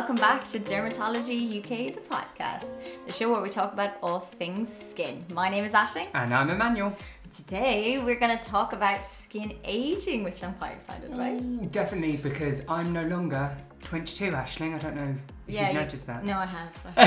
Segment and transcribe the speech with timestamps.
[0.00, 4.66] welcome back to Dermatology UK, the podcast, the show where we talk about all things
[4.74, 5.22] skin.
[5.30, 6.08] My name is Ashley.
[6.14, 6.96] And I'm Emmanuel.
[7.30, 11.42] Today we're going to talk about skin aging, which I'm quite excited about.
[11.42, 14.74] Ooh, definitely because I'm no longer 22, Ashling.
[14.74, 15.14] I don't know
[15.46, 16.24] if Yeah, you've you- noticed that.
[16.24, 16.72] No, I have.
[16.96, 17.04] I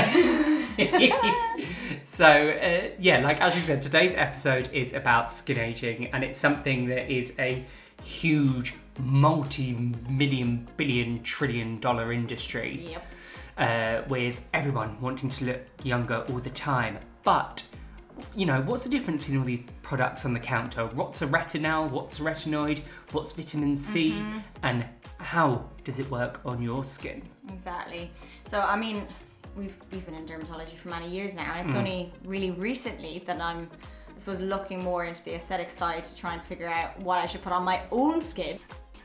[1.98, 2.00] have.
[2.06, 6.38] so, uh, yeah, like as you said, today's episode is about skin aging, and it's
[6.38, 7.64] something that is a
[8.04, 9.72] huge, multi
[10.08, 12.88] million, billion, trillion dollar industry.
[12.90, 13.06] yep.
[13.56, 16.98] uh, with everyone wanting to look younger all the time.
[17.22, 17.64] But,
[18.34, 20.86] you know, what's the difference between all the products on the counter?
[20.86, 21.90] What's a retinol?
[21.90, 22.80] What's a retinoid?
[23.12, 24.12] What's vitamin C?
[24.12, 24.38] Mm-hmm.
[24.62, 24.86] And
[25.18, 27.22] how does it work on your skin?
[27.48, 28.10] Exactly.
[28.48, 29.06] So I mean,
[29.56, 33.40] we've we've been in dermatology for many years now, and it's only really recently that
[33.40, 33.68] I'm,
[34.14, 37.26] I suppose, looking more into the aesthetic side to try and figure out what I
[37.26, 38.58] should put on my own skin.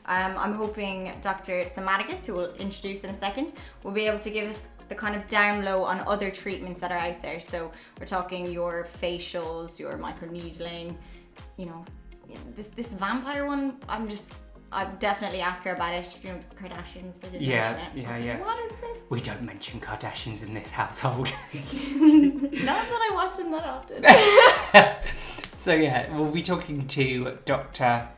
[0.06, 1.62] Um, I'm hoping Dr.
[1.62, 5.14] Psomadakis, who we'll introduce in a second, will be able to give us the kind
[5.14, 7.38] of down low on other treatments that are out there.
[7.40, 10.96] So we're talking your facials, your microneedling,
[11.56, 11.84] you know,
[12.54, 13.78] this this vampire one.
[13.88, 14.38] I'm just.
[14.72, 16.06] I would definitely ask her about it.
[16.16, 17.20] If you know, the Kardashians.
[17.20, 18.02] They did Yeah, mention it.
[18.02, 18.38] Yeah, like, yeah.
[18.40, 18.98] What is this?
[19.08, 21.26] We don't mention Kardashians in this household.
[21.52, 24.04] Not that I watch them that often.
[25.54, 27.82] so, yeah, we'll be talking to Dr.
[27.84, 28.08] How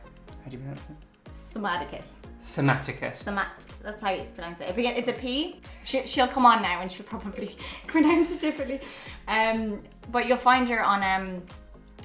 [0.47, 0.95] do you pronounce it?
[1.33, 2.13] Psomadakis.
[2.39, 3.15] Psomadakis.
[3.15, 4.69] Soma- that's how you pronounce it.
[4.69, 5.59] It begin- It's a P.
[5.83, 8.79] She, she'll come on now and she'll probably pronounce it differently.
[9.27, 9.81] Um,
[10.11, 11.41] but you'll find her on um,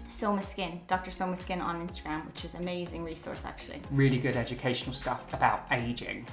[0.09, 1.11] Soma Skin, Dr.
[1.11, 3.83] Soma Skin on Instagram, which is amazing resource actually.
[3.91, 6.27] Really good educational stuff about aging.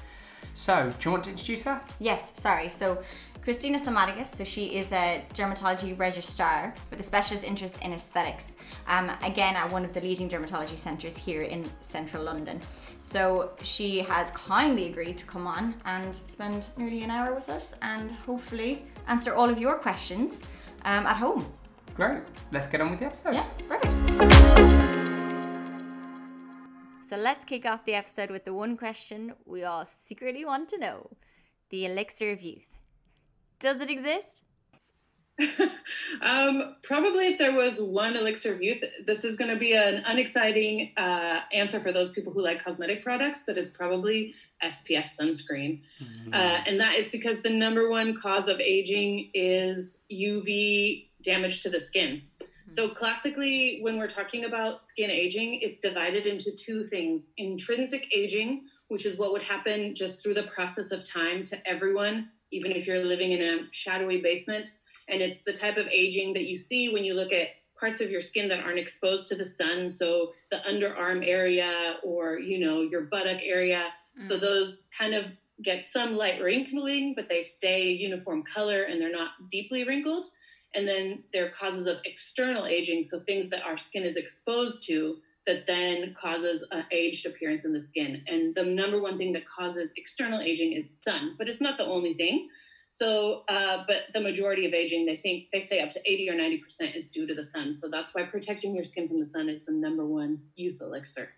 [0.55, 1.81] So, do you want to introduce her?
[1.99, 2.69] Yes, sorry.
[2.69, 3.03] So,
[3.43, 8.53] Christina Psomadakis, so she is a dermatology registrar with a specialist interest in aesthetics.
[8.87, 12.59] Um, again, at one of the leading dermatology centres here in central London.
[13.01, 17.75] So, she has kindly agreed to come on and spend nearly an hour with us
[17.81, 20.39] and hopefully answer all of your questions
[20.85, 21.45] um, at home.
[21.95, 22.21] Great.
[22.51, 23.33] Let's get on with the episode.
[23.33, 24.84] Yeah, perfect.
[27.07, 30.79] So let's kick off the episode with the one question we all secretly want to
[30.79, 31.11] know
[31.69, 32.67] the elixir of youth.
[33.59, 34.41] Does it exist?
[36.21, 40.01] um, probably if there was one elixir of youth, this is going to be an
[40.07, 44.33] unexciting uh, answer for those people who like cosmetic products, but it's probably
[44.63, 45.81] SPF sunscreen.
[46.33, 51.69] Uh, and that is because the number one cause of aging is UV damage to
[51.69, 52.23] the skin.
[52.67, 58.63] So, classically, when we're talking about skin aging, it's divided into two things intrinsic aging,
[58.87, 62.87] which is what would happen just through the process of time to everyone, even if
[62.87, 64.71] you're living in a shadowy basement.
[65.07, 67.49] And it's the type of aging that you see when you look at
[67.79, 69.89] parts of your skin that aren't exposed to the sun.
[69.89, 73.93] So, the underarm area or, you know, your buttock area.
[74.23, 74.41] So, mm.
[74.41, 79.31] those kind of get some light wrinkling, but they stay uniform color and they're not
[79.49, 80.27] deeply wrinkled.
[80.75, 84.85] And then there are causes of external aging, so things that our skin is exposed
[84.87, 88.23] to that then causes an aged appearance in the skin.
[88.27, 91.85] And the number one thing that causes external aging is sun, but it's not the
[91.85, 92.49] only thing.
[92.89, 96.33] So, uh, but the majority of aging, they think they say up to 80 or
[96.33, 97.73] 90% is due to the sun.
[97.73, 101.29] So that's why protecting your skin from the sun is the number one youth elixir.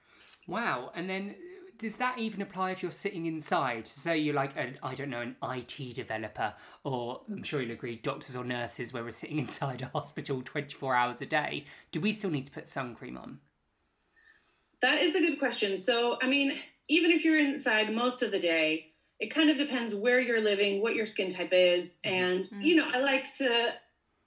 [0.47, 0.91] Wow.
[0.95, 1.35] And then
[1.77, 3.87] does that even apply if you're sitting inside?
[3.87, 7.95] Say you're like, an, I don't know, an IT developer, or I'm sure you'll agree,
[7.95, 11.65] doctors or nurses where we're sitting inside a hospital 24 hours a day.
[11.91, 13.39] Do we still need to put sun cream on?
[14.81, 15.77] That is a good question.
[15.77, 16.53] So, I mean,
[16.87, 20.81] even if you're inside most of the day, it kind of depends where you're living,
[20.81, 21.97] what your skin type is.
[22.05, 22.15] Mm-hmm.
[22.15, 22.63] And, mm.
[22.63, 23.73] you know, I like to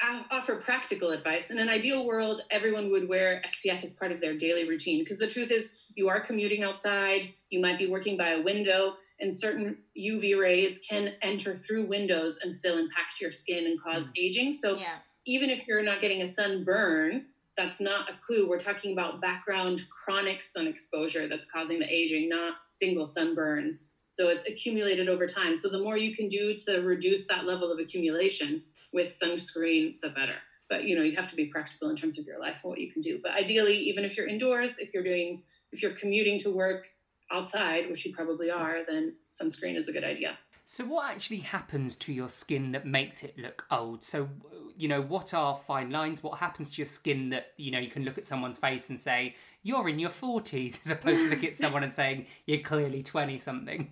[0.02, 1.50] uh, offer practical advice.
[1.50, 5.18] In an ideal world, everyone would wear SPF as part of their daily routine because
[5.18, 9.34] the truth is, you are commuting outside, you might be working by a window, and
[9.34, 14.12] certain UV rays can enter through windows and still impact your skin and cause mm.
[14.16, 14.52] aging.
[14.52, 14.98] So, Yeah.
[15.26, 17.26] even if you're not getting a sunburn,
[17.56, 18.48] that's not a clue.
[18.48, 23.92] We're talking about background chronic sun exposure that's causing the aging, not single sunburns.
[24.08, 25.54] So it's accumulated over time.
[25.54, 28.62] So the more you can do to reduce that level of accumulation
[28.92, 30.36] with sunscreen, the better.
[30.70, 32.78] But you know, you have to be practical in terms of your life and what
[32.78, 33.20] you can do.
[33.22, 36.86] But ideally, even if you're indoors, if you're doing if you're commuting to work
[37.30, 40.38] outside, which you probably are, then sunscreen is a good idea.
[40.66, 44.04] So, what actually happens to your skin that makes it look old?
[44.04, 44.28] So,
[44.76, 46.22] you know, what are fine lines?
[46.22, 49.00] What happens to your skin that, you know, you can look at someone's face and
[49.00, 49.34] say,
[49.64, 53.36] you're in your 40s, as opposed to looking at someone and saying, you're clearly 20
[53.38, 53.90] something?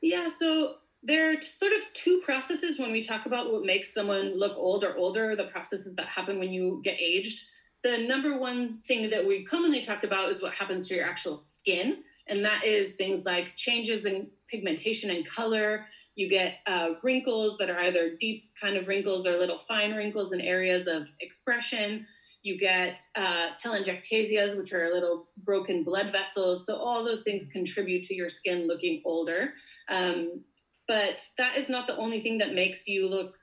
[0.00, 4.36] Yeah, so there are sort of two processes when we talk about what makes someone
[4.36, 7.44] look old or older, the processes that happen when you get aged.
[7.84, 11.36] The number one thing that we commonly talk about is what happens to your actual
[11.36, 11.98] skin.
[12.26, 15.86] And that is things like changes in pigmentation and color.
[16.16, 20.32] You get uh, wrinkles that are either deep kind of wrinkles or little fine wrinkles
[20.32, 22.06] in areas of expression.
[22.42, 26.66] You get uh, telangiectasias, which are little broken blood vessels.
[26.66, 29.52] So all those things contribute to your skin looking older.
[29.88, 30.44] Um,
[30.88, 33.36] but that is not the only thing that makes you look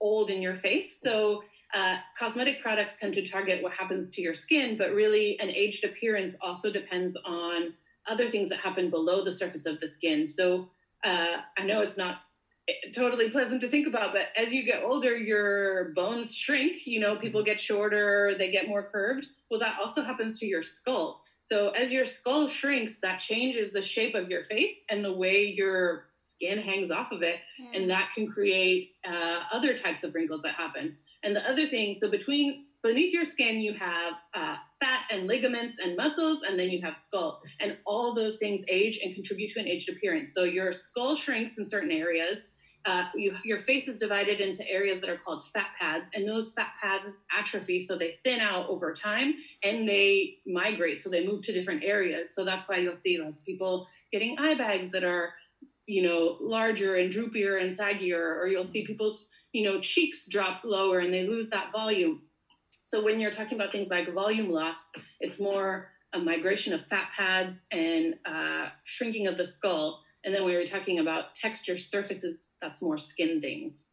[0.00, 1.00] old in your face.
[1.00, 1.42] So
[1.72, 5.84] uh, cosmetic products tend to target what happens to your skin, but really an aged
[5.84, 7.72] appearance also depends on
[8.06, 10.26] other things that happen below the surface of the skin.
[10.26, 10.68] So
[11.04, 12.18] uh, I know it's not
[12.68, 16.86] eh, totally pleasant to think about, but as you get older, your bones shrink.
[16.86, 19.26] You know, people get shorter, they get more curved.
[19.50, 21.21] Well, that also happens to your skull.
[21.42, 25.44] So as your skull shrinks, that changes the shape of your face and the way
[25.44, 27.40] your skin hangs off of it.
[27.58, 27.80] Yeah.
[27.80, 30.96] And that can create uh, other types of wrinkles that happen.
[31.24, 35.78] And the other thing, so between beneath your skin, you have uh, fat and ligaments
[35.82, 37.40] and muscles, and then you have skull.
[37.60, 40.32] And all those things age and contribute to an aged appearance.
[40.34, 42.48] So your skull shrinks in certain areas.
[42.84, 46.52] Uh, you, your face is divided into areas that are called fat pads, and those
[46.52, 51.42] fat pads atrophy, so they thin out over time and they migrate, so they move
[51.42, 52.34] to different areas.
[52.34, 55.34] So that's why you'll see like people getting eye bags that are,
[55.86, 60.64] you know, larger and droopier and saggier, or you'll see people's, you know, cheeks drop
[60.64, 62.22] lower and they lose that volume
[62.92, 67.10] so when you're talking about things like volume loss, it's more a migration of fat
[67.16, 70.02] pads and uh, shrinking of the skull.
[70.24, 73.88] And then we you're talking about texture surfaces, that's more skin things.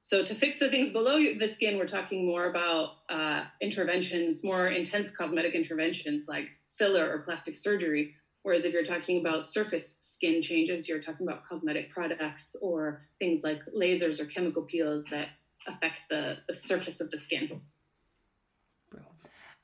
[0.00, 4.68] So to fix the things below the skin, we're talking more about uh, interventions, more
[4.68, 8.14] intense cosmetic interventions like filler or plastic surgery.
[8.42, 13.42] Whereas if you're talking about surface skin changes, you're talking about cosmetic products or things
[13.42, 15.28] like lasers or chemical peels that
[15.66, 17.62] affect the, the surface of the skin.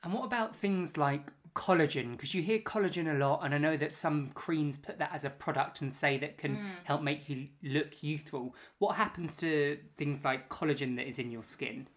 [0.03, 2.11] And what about things like collagen?
[2.11, 5.25] Because you hear collagen a lot, and I know that some creams put that as
[5.25, 6.69] a product and say that can mm.
[6.83, 8.55] help make you look youthful.
[8.79, 11.87] What happens to things like collagen that is in your skin?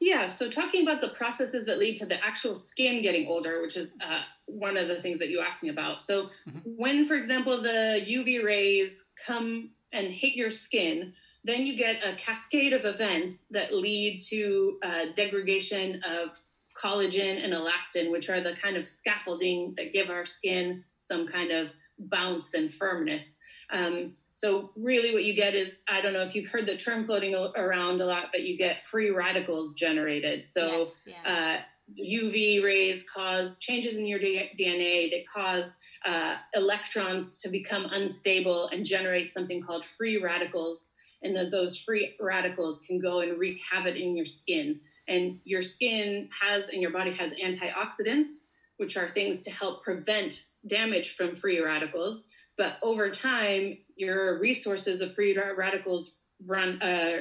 [0.00, 3.76] Yeah, so talking about the processes that lead to the actual skin getting older, which
[3.76, 6.00] is uh, one of the things that you asked me about.
[6.00, 6.58] So, mm-hmm.
[6.76, 11.12] when, for example, the UV rays come and hit your skin,
[11.44, 16.40] then you get a cascade of events that lead to uh, degradation of
[16.80, 21.50] collagen and elastin, which are the kind of scaffolding that give our skin some kind
[21.50, 23.38] of bounce and firmness.
[23.70, 27.04] Um, so really what you get is, I don't know if you've heard the term
[27.04, 30.42] floating around a lot, but you get free radicals generated.
[30.42, 31.14] So yes, yeah.
[31.24, 31.60] uh,
[31.98, 38.84] UV rays cause changes in your DNA that cause uh, electrons to become unstable and
[38.84, 40.90] generate something called free radicals.
[41.22, 44.80] And then those free radicals can go and wreak havoc in your skin.
[45.08, 48.44] And your skin has and your body has antioxidants,
[48.76, 52.26] which are things to help prevent damage from free radicals.
[52.56, 57.20] But over time, your resources of free radicals run, uh,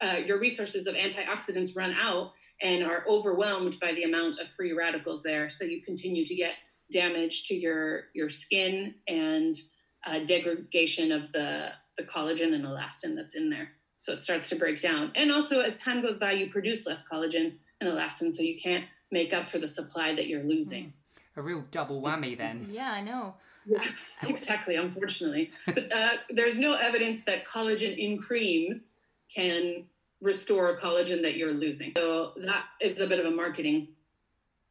[0.00, 4.72] uh, your resources of antioxidants run out and are overwhelmed by the amount of free
[4.72, 5.48] radicals there.
[5.48, 6.54] So you continue to get
[6.92, 9.54] damage to your your skin and
[10.06, 13.70] uh, degradation of the the collagen and elastin that's in there.
[14.06, 15.10] So it starts to break down.
[15.16, 18.84] And also, as time goes by, you produce less collagen and elastin, so you can't
[19.10, 20.92] make up for the supply that you're losing.
[21.34, 22.68] A real double whammy, then.
[22.70, 23.34] Yeah, I know.
[23.66, 23.82] Yeah,
[24.22, 25.50] exactly, unfortunately.
[25.66, 28.94] but uh, there's no evidence that collagen in creams
[29.28, 29.86] can
[30.22, 31.92] restore collagen that you're losing.
[31.96, 33.88] So that is a bit of a marketing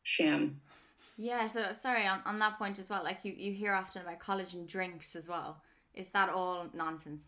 [0.04, 0.62] sham.
[1.18, 4.22] Yeah, so sorry, on, on that point as well, like you, you hear often about
[4.22, 5.62] collagen drinks as well.
[5.94, 7.28] Is that all nonsense?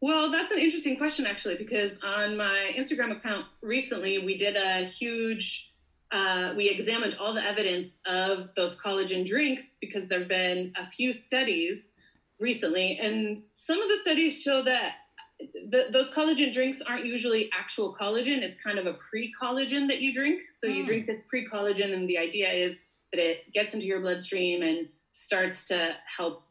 [0.00, 4.84] Well, that's an interesting question, actually, because on my Instagram account recently, we did a
[4.84, 5.72] huge,
[6.10, 10.86] uh, we examined all the evidence of those collagen drinks because there have been a
[10.86, 11.92] few studies
[12.40, 12.98] recently.
[12.98, 14.94] And some of the studies show that
[15.38, 20.00] the, those collagen drinks aren't usually actual collagen, it's kind of a pre collagen that
[20.00, 20.42] you drink.
[20.42, 20.82] So you hmm.
[20.82, 22.78] drink this pre collagen, and the idea is
[23.12, 26.44] that it gets into your bloodstream and starts to help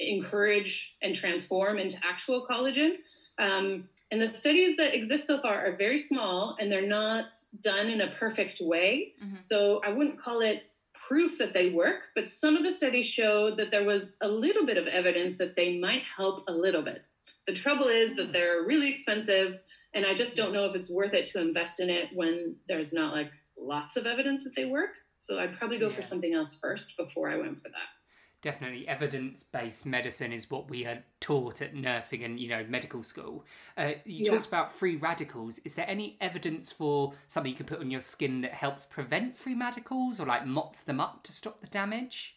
[0.00, 2.96] encourage and transform into actual collagen.
[3.38, 7.88] Um, and the studies that exist so far are very small and they're not done
[7.88, 9.12] in a perfect way.
[9.22, 9.36] Mm-hmm.
[9.40, 10.64] So I wouldn't call it
[10.94, 14.66] proof that they work, but some of the studies show that there was a little
[14.66, 17.02] bit of evidence that they might help a little bit.
[17.46, 18.32] The trouble is that mm.
[18.32, 19.58] they're really expensive,
[19.94, 22.92] and I just don't know if it's worth it to invest in it when there's
[22.92, 24.90] not like lots of evidence that they work.
[25.18, 25.94] So I'd probably go yeah.
[25.94, 27.88] for something else first before I went for that
[28.42, 33.44] definitely evidence-based medicine is what we are taught at nursing and you know medical school
[33.76, 34.30] uh, you yeah.
[34.30, 38.00] talked about free radicals is there any evidence for something you can put on your
[38.00, 42.36] skin that helps prevent free radicals or like mops them up to stop the damage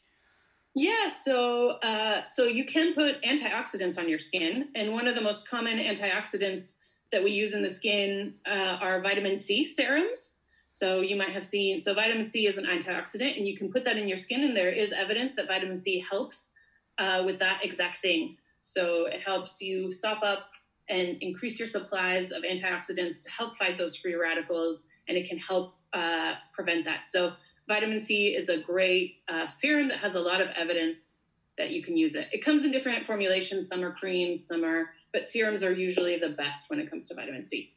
[0.76, 5.22] Yeah, so uh, so you can put antioxidants on your skin, and one of the
[5.22, 6.74] most common antioxidants
[7.12, 10.34] that we use in the skin uh, are vitamin C serums.
[10.74, 13.86] So you might have seen so vitamin C is an antioxidant, and you can put
[13.86, 16.50] that in your skin, and there is evidence that vitamin C helps
[16.98, 18.38] uh, with that exact thing.
[18.62, 20.50] So it helps you stop up
[20.90, 25.38] and increase your supplies of antioxidants to help fight those free radicals, and it can
[25.38, 27.06] help uh, prevent that.
[27.06, 27.34] So
[27.68, 31.20] vitamin C is a great uh, serum that has a lot of evidence
[31.56, 32.30] that you can use it.
[32.32, 33.68] It comes in different formulations.
[33.68, 37.14] Some are creams, some are, but serums are usually the best when it comes to
[37.14, 37.73] vitamin C.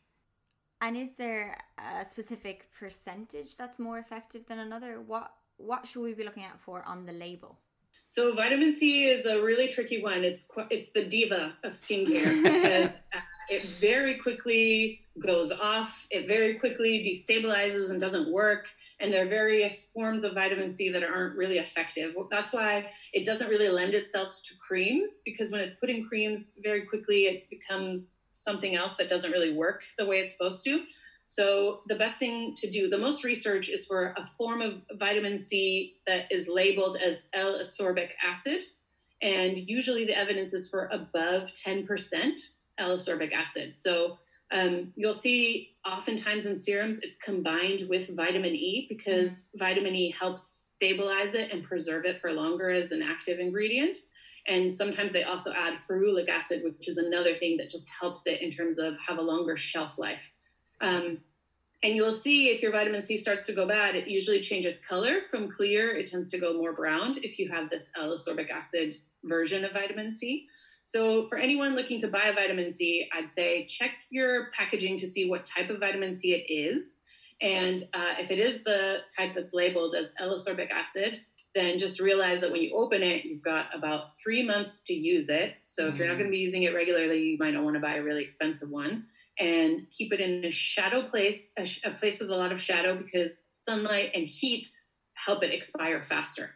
[0.86, 5.00] And is there a specific percentage that's more effective than another?
[5.00, 7.58] What what should we be looking out for on the label?
[8.06, 10.22] So vitamin C is a really tricky one.
[10.22, 13.18] It's it's the diva of skincare because uh,
[13.50, 16.06] it very quickly goes off.
[16.12, 18.68] It very quickly destabilizes and doesn't work.
[19.00, 22.14] And there are various forms of vitamin C that aren't really effective.
[22.30, 26.52] That's why it doesn't really lend itself to creams because when it's put in creams,
[26.62, 30.84] very quickly it becomes something else that doesn't really work the way it's supposed to.
[31.24, 35.36] So the best thing to do, the most research is for a form of vitamin
[35.36, 38.62] C that is labeled as L-ascorbic acid.
[39.20, 41.86] And usually the evidence is for above 10%
[42.78, 43.74] L-ascorbic acid.
[43.74, 44.18] So
[44.52, 49.58] um, you'll see oftentimes in serums it's combined with vitamin E because mm-hmm.
[49.58, 53.96] vitamin E helps stabilize it and preserve it for longer as an active ingredient.
[54.48, 58.40] And sometimes they also add ferulic acid, which is another thing that just helps it
[58.42, 60.32] in terms of have a longer shelf life.
[60.80, 61.18] Um,
[61.82, 65.20] and you'll see if your vitamin C starts to go bad, it usually changes color
[65.20, 65.94] from clear.
[65.94, 70.10] It tends to go more brown if you have this L-ascorbic acid version of vitamin
[70.10, 70.46] C.
[70.84, 75.06] So, for anyone looking to buy a vitamin C, I'd say check your packaging to
[75.06, 76.98] see what type of vitamin C it is.
[77.42, 81.20] And uh, if it is the type that's labeled as L-ascorbic acid,
[81.56, 85.28] then just realize that when you open it, you've got about three months to use
[85.30, 85.54] it.
[85.62, 87.80] So, if you're not going to be using it regularly, you might not want to
[87.80, 89.06] buy a really expensive one.
[89.38, 92.60] And keep it in a shadow place, a, sh- a place with a lot of
[92.60, 94.66] shadow, because sunlight and heat
[95.14, 96.50] help it expire faster.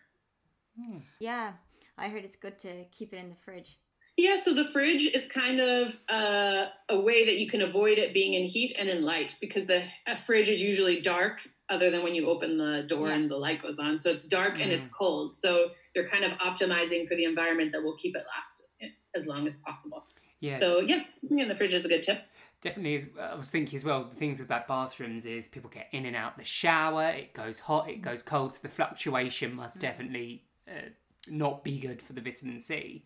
[1.18, 1.52] Yeah,
[1.98, 3.78] I heard it's good to keep it in the fridge.
[4.16, 8.12] Yeah, so the fridge is kind of uh, a way that you can avoid it
[8.12, 9.82] being in heat and in light because the
[10.26, 13.14] fridge is usually dark other than when you open the door yeah.
[13.14, 13.98] and the light goes on.
[13.98, 14.62] So it's dark mm.
[14.62, 14.92] and it's mm.
[14.92, 15.32] cold.
[15.32, 18.68] So you're kind of optimizing for the environment that will keep it last
[19.14, 20.04] as long as possible.
[20.40, 20.54] Yeah.
[20.54, 22.22] So yeah, in the fridge is a good tip.
[22.62, 24.04] Definitely, I was thinking as well.
[24.04, 27.08] The things with that bathrooms is people get in and out the shower.
[27.08, 27.88] It goes hot.
[27.88, 28.54] It goes cold.
[28.54, 29.80] So the fluctuation must mm.
[29.80, 30.90] definitely uh,
[31.28, 33.04] not be good for the vitamin C.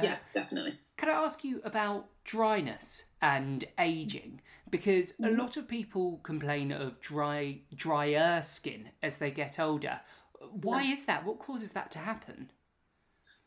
[0.00, 0.78] Uh, yeah, definitely.
[0.96, 4.40] Can I ask you about dryness and aging?
[4.68, 5.38] Because a mm-hmm.
[5.38, 10.00] lot of people complain of dry, drier skin as they get older.
[10.52, 11.24] Why is that?
[11.24, 12.50] What causes that to happen?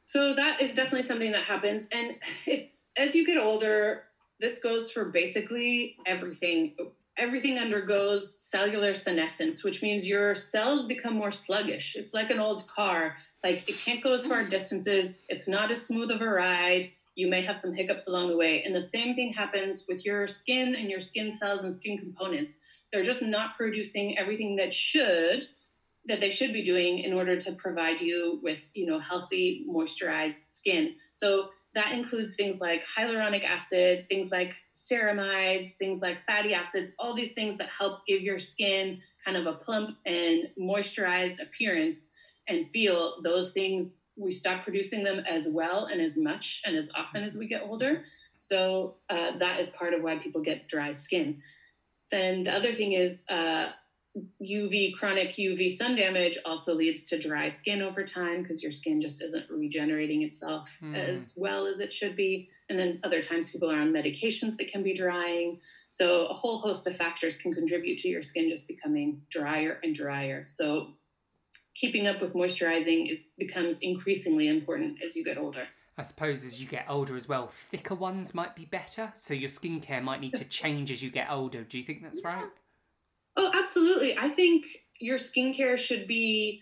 [0.03, 4.03] So that is definitely something that happens, and it's as you get older.
[4.39, 6.75] This goes for basically everything
[7.17, 11.95] everything undergoes cellular senescence, which means your cells become more sluggish.
[11.95, 13.15] It's like an old car.
[13.43, 14.49] Like it can't go as far mm-hmm.
[14.49, 15.15] distances.
[15.29, 16.91] It's not as smooth of a ride.
[17.15, 18.63] You may have some hiccups along the way.
[18.63, 22.57] And the same thing happens with your skin and your skin cells and skin components.
[22.91, 25.45] They're just not producing everything that should
[26.05, 30.45] that they should be doing in order to provide you with, you know, healthy moisturized
[30.47, 30.95] skin.
[31.11, 37.13] So that includes things like hyaluronic acid, things like ceramides, things like fatty acids, all
[37.13, 42.11] these things that help give your skin kind of a plump and moisturized appearance
[42.47, 43.21] and feel.
[43.23, 47.37] Those things, we stop producing them as well and as much and as often as
[47.37, 48.03] we get older.
[48.35, 51.41] So uh, that is part of why people get dry skin.
[52.11, 53.69] Then the other thing is, uh,
[54.43, 59.01] UV, chronic UV sun damage also leads to dry skin over time because your skin
[59.01, 60.95] just isn't regenerating itself mm.
[60.95, 62.47] as well as it should be.
[62.69, 65.59] And then other times people are on medications that can be drying.
[65.89, 69.95] So a whole host of factors can contribute to your skin just becoming drier and
[69.95, 70.45] drier.
[70.45, 70.89] So
[71.73, 75.67] keeping up with moisturizing is becomes increasingly important as you get older.
[75.97, 79.13] I suppose as you get older as well, thicker ones might be better.
[79.19, 81.63] So your skincare might need to change as you get older.
[81.63, 82.45] Do you think that's right?
[83.35, 84.17] Oh, absolutely.
[84.17, 84.65] I think
[84.99, 86.61] your skincare should be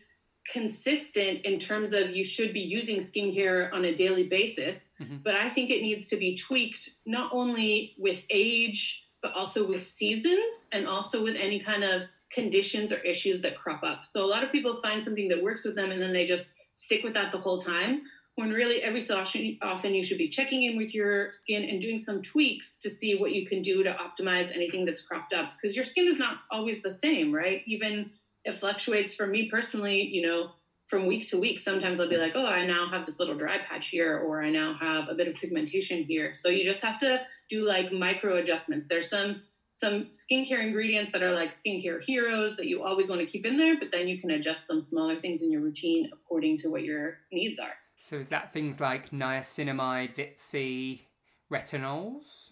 [0.51, 5.17] consistent in terms of you should be using skincare on a daily basis, mm-hmm.
[5.23, 9.83] but I think it needs to be tweaked not only with age, but also with
[9.83, 14.03] seasons and also with any kind of conditions or issues that crop up.
[14.05, 16.53] So a lot of people find something that works with them and then they just
[16.73, 18.01] stick with that the whole time
[18.41, 19.23] when really every so
[19.61, 23.17] often you should be checking in with your skin and doing some tweaks to see
[23.17, 26.39] what you can do to optimize anything that's cropped up because your skin is not
[26.51, 28.11] always the same right even
[28.43, 30.51] it fluctuates for me personally you know
[30.91, 33.57] from week to week, sometimes I'll be like, oh, I now have this little dry
[33.59, 36.33] patch here, or I now have a bit of pigmentation here.
[36.33, 38.87] So you just have to do like micro adjustments.
[38.87, 39.41] There's some
[39.73, 43.55] some skincare ingredients that are like skincare heroes that you always want to keep in
[43.55, 46.83] there, but then you can adjust some smaller things in your routine according to what
[46.83, 47.73] your needs are.
[48.03, 51.07] So is that things like niacinamide, Vit C,
[51.53, 52.49] retinols?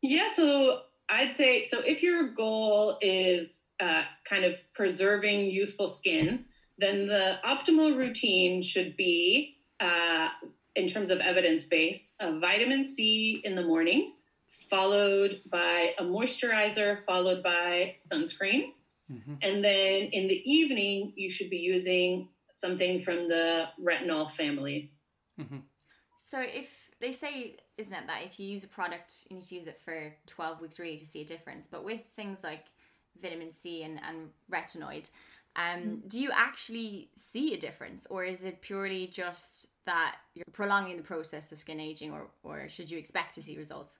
[0.00, 6.46] Yeah, so I'd say so if your goal is uh, kind of preserving youthful skin,
[6.78, 10.30] then the optimal routine should be, uh,
[10.74, 14.14] in terms of evidence base, a vitamin C in the morning,
[14.48, 18.72] followed by a moisturizer, followed by sunscreen.
[19.12, 19.34] Mm-hmm.
[19.42, 24.90] And then in the evening, you should be using something from the retinol family.
[25.38, 25.58] Mm-hmm.
[26.18, 29.54] So if they say, isn't it, that if you use a product, you need to
[29.54, 31.68] use it for 12 weeks really to see a difference.
[31.70, 32.64] But with things like
[33.20, 35.10] vitamin C and, and retinoid,
[35.54, 36.08] um, mm.
[36.08, 41.02] do you actually see a difference, or is it purely just that you're prolonging the
[41.02, 43.98] process of skin aging, or, or should you expect to see results?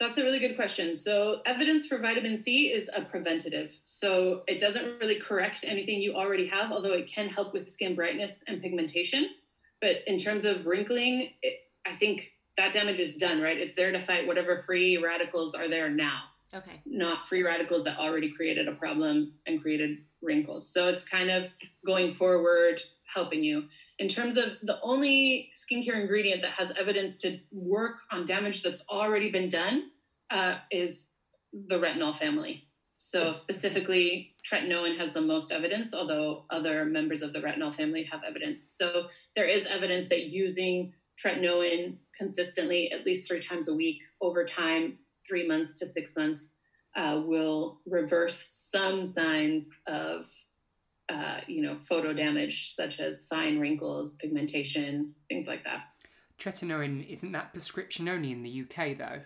[0.00, 0.96] That's a really good question.
[0.96, 3.78] So, evidence for vitamin C is a preventative.
[3.84, 7.94] So, it doesn't really correct anything you already have, although it can help with skin
[7.94, 9.28] brightness and pigmentation.
[9.82, 13.58] But in terms of wrinkling, it, I think that damage is done, right?
[13.58, 16.22] It's there to fight whatever free radicals are there now.
[16.52, 16.80] Okay.
[16.84, 20.68] Not free radicals that already created a problem and created wrinkles.
[20.68, 21.50] So it's kind of
[21.86, 22.80] going forward,
[23.12, 23.64] helping you.
[23.98, 28.82] In terms of the only skincare ingredient that has evidence to work on damage that's
[28.88, 29.90] already been done
[30.30, 31.10] uh, is
[31.52, 32.64] the retinol family.
[32.96, 38.22] So specifically, tretinoin has the most evidence, although other members of the retinol family have
[38.24, 38.66] evidence.
[38.68, 44.44] So there is evidence that using tretinoin consistently, at least three times a week, over
[44.44, 46.54] time, three months to six months,
[46.96, 50.28] uh, will reverse some signs of,
[51.10, 55.82] uh, you know, photo damage, such as fine wrinkles, pigmentation, things like that.
[56.38, 59.20] Tretinoin isn't that prescription only in the UK though?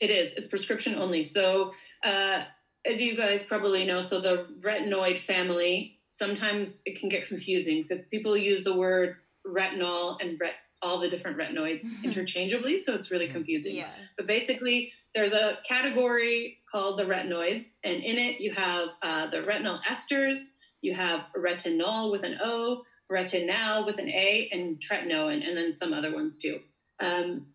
[0.00, 0.32] It is.
[0.34, 1.22] It's prescription only.
[1.22, 1.72] So,
[2.04, 2.44] uh,
[2.86, 8.06] as you guys probably know, so the retinoid family sometimes it can get confusing because
[8.06, 12.04] people use the word retinol and ret all the different retinoids mm-hmm.
[12.04, 13.34] interchangeably, so it's really mm-hmm.
[13.34, 13.76] confusing.
[13.76, 13.88] Yeah.
[14.16, 19.42] But basically, there's a category called the retinoids, and in it you have uh, the
[19.42, 25.56] retinol esters, you have retinol with an O, retinal with an A, and tretinoin, and
[25.56, 26.60] then some other ones too.
[27.00, 27.46] Um,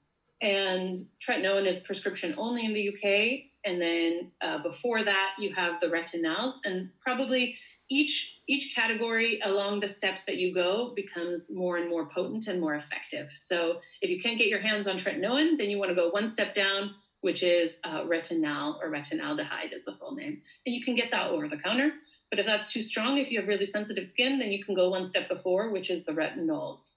[0.41, 3.51] and tretinoin is prescription only in the UK.
[3.63, 7.57] And then uh, before that, you have the retinals, and probably
[7.89, 12.61] each each category along the steps that you go becomes more and more potent and
[12.61, 13.29] more effective.
[13.31, 16.27] So if you can't get your hands on tretinoin, then you want to go one
[16.27, 16.93] step down,
[17.25, 21.31] which is uh, retinal or retinaldehyde is the full name, and you can get that
[21.31, 21.91] over the counter.
[22.29, 24.91] But if that's too strong, if you have really sensitive skin, then you can go
[24.91, 26.93] one step before, which is the retinols.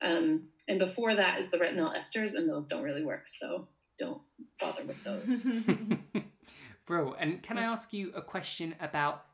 [0.00, 3.26] Um, and before that is the retinol esters, and those don't really work.
[3.26, 3.66] So
[3.98, 4.20] don't
[4.60, 5.48] bother with those.
[6.86, 9.24] Bro, and can I ask you a question about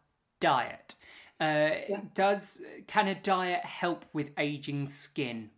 [0.40, 0.94] diet?
[1.38, 2.00] Uh, yeah.
[2.14, 5.50] Does can a diet help with aging skin?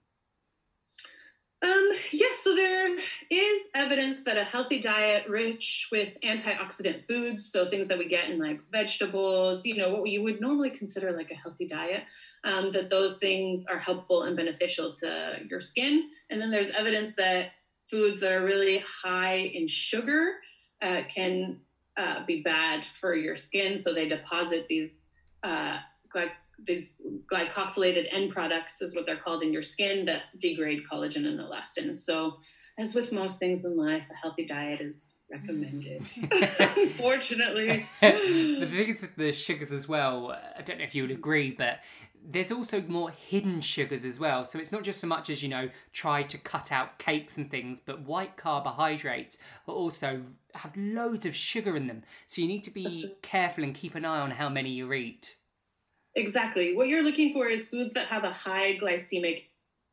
[1.63, 2.97] Um, yes, so there
[3.29, 8.31] is evidence that a healthy diet rich with antioxidant foods, so things that we get
[8.31, 12.05] in like vegetables, you know, what you would normally consider like a healthy diet,
[12.45, 16.09] um, that those things are helpful and beneficial to your skin.
[16.31, 17.51] And then there's evidence that
[17.91, 20.37] foods that are really high in sugar
[20.81, 21.61] uh, can
[21.97, 23.77] uh, be bad for your skin.
[23.77, 25.05] So they deposit these
[25.43, 25.79] uh,
[26.15, 26.33] gly-
[26.65, 26.97] these
[27.27, 31.97] glycosylated end products is what they're called in your skin that degrade collagen and elastin.
[31.97, 32.39] So,
[32.79, 36.01] as with most things in life, a healthy diet is recommended.
[36.77, 38.11] Unfortunately, the
[38.71, 40.37] thing is with the sugars as well.
[40.57, 41.81] I don't know if you would agree, but
[42.23, 44.45] there's also more hidden sugars as well.
[44.45, 47.51] So it's not just so much as, you know, try to cut out cakes and
[47.51, 50.23] things, but white carbohydrates are also
[50.55, 52.03] have loads of sugar in them.
[52.27, 55.37] So you need to be careful and keep an eye on how many you eat.
[56.15, 56.75] Exactly.
[56.75, 59.45] What you're looking for is foods that have a high glycemic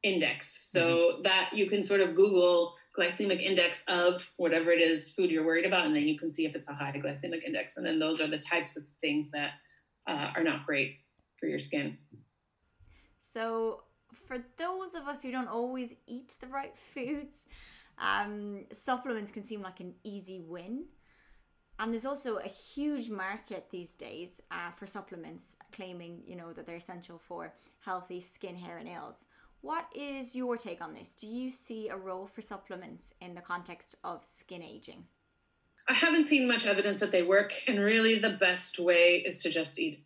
[0.04, 0.72] index.
[0.72, 1.22] So mm-hmm.
[1.24, 5.66] that you can sort of Google glycemic index of whatever it is food you're worried
[5.66, 7.78] about, and then you can see if it's a high glycemic index.
[7.78, 9.52] And then those are the types of things that
[10.08, 10.98] uh, are not great
[11.36, 11.98] for your skin.
[13.20, 13.84] So,
[14.26, 17.44] for those of us who don't always eat the right foods,
[18.00, 20.86] um, supplements can seem like an easy win.
[21.80, 26.66] And there's also a huge market these days uh, for supplements claiming, you know, that
[26.66, 29.26] they're essential for healthy skin, hair, and nails.
[29.62, 31.14] What is your take on this?
[31.14, 35.06] Do you see a role for supplements in the context of skin aging?
[35.88, 39.50] I haven't seen much evidence that they work, and really the best way is to
[39.50, 40.04] just eat,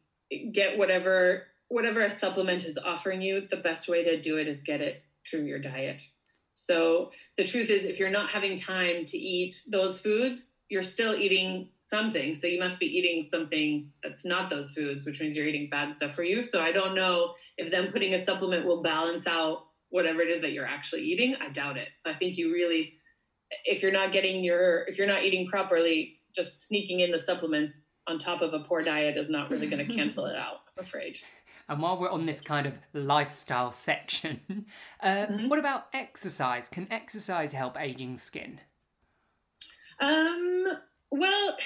[0.51, 4.59] get whatever whatever a supplement is offering you, the best way to do it is
[4.59, 6.01] get it through your diet.
[6.51, 11.13] So the truth is, if you're not having time to eat those foods, you're still
[11.15, 12.33] eating something.
[12.33, 15.93] So you must be eating something that's not those foods, which means you're eating bad
[15.93, 16.41] stuff for you.
[16.41, 20.39] So I don't know if them putting a supplement will balance out whatever it is
[20.39, 21.35] that you're actually eating.
[21.41, 21.89] I doubt it.
[21.91, 22.93] So I think you really,
[23.65, 27.83] if you're not getting your, if you're not eating properly, just sneaking in the supplements
[28.07, 30.85] on top of a poor diet is not really going to cancel it out, I'm
[30.85, 31.17] afraid.
[31.67, 34.39] And while we're on this kind of lifestyle section,
[35.03, 35.49] uh, mm-hmm.
[35.49, 36.69] what about exercise?
[36.69, 38.61] Can exercise help aging skin?
[40.01, 40.65] Um,
[41.11, 41.57] well,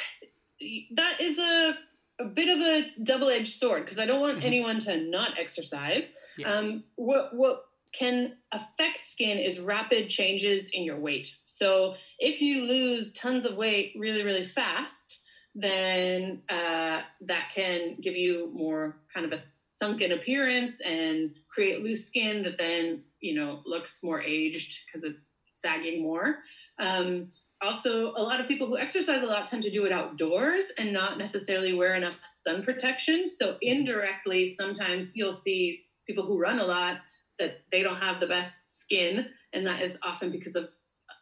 [0.91, 1.77] that is a,
[2.19, 4.47] a bit of a double-edged sword because I don't want mm-hmm.
[4.47, 6.11] anyone to not exercise.
[6.37, 6.51] Yeah.
[6.51, 11.37] Um, what what can affect skin is rapid changes in your weight.
[11.45, 15.21] So if you lose tons of weight really, really fast,
[15.55, 22.05] then uh, that can give you more kind of a sunken appearance and create loose
[22.05, 26.39] skin that then you know looks more aged because it's sagging more.
[26.79, 27.29] Um,
[27.61, 30.91] also, a lot of people who exercise a lot tend to do it outdoors and
[30.91, 33.27] not necessarily wear enough sun protection.
[33.27, 36.99] So indirectly, sometimes you'll see people who run a lot
[37.39, 40.69] that they don't have the best skin, and that is often because of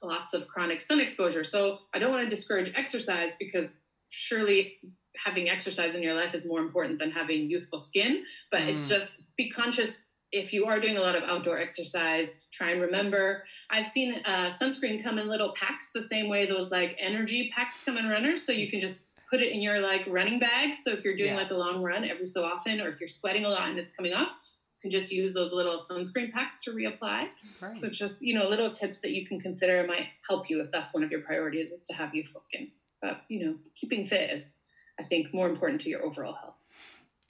[0.01, 1.43] lots of chronic sun exposure.
[1.43, 3.77] So I don't want to discourage exercise because
[4.09, 4.77] surely
[5.15, 8.23] having exercise in your life is more important than having youthful skin.
[8.51, 8.69] But mm.
[8.69, 12.81] it's just be conscious if you are doing a lot of outdoor exercise, try and
[12.81, 13.45] remember.
[13.69, 17.79] I've seen uh, sunscreen come in little packs, the same way those like energy packs
[17.85, 18.41] come in runners.
[18.45, 20.75] So you can just put it in your like running bag.
[20.75, 21.37] So if you're doing yeah.
[21.37, 23.95] like a long run every so often, or if you're sweating a lot and it's
[23.95, 24.35] coming off,
[24.81, 27.29] you can just use those little sunscreen packs to reapply.
[27.61, 27.77] Right.
[27.77, 30.95] So just, you know, little tips that you can consider might help you if that's
[30.95, 32.71] one of your priorities is to have youthful skin.
[33.03, 34.57] But, you know, keeping fit is,
[34.99, 36.55] I think, more important to your overall health.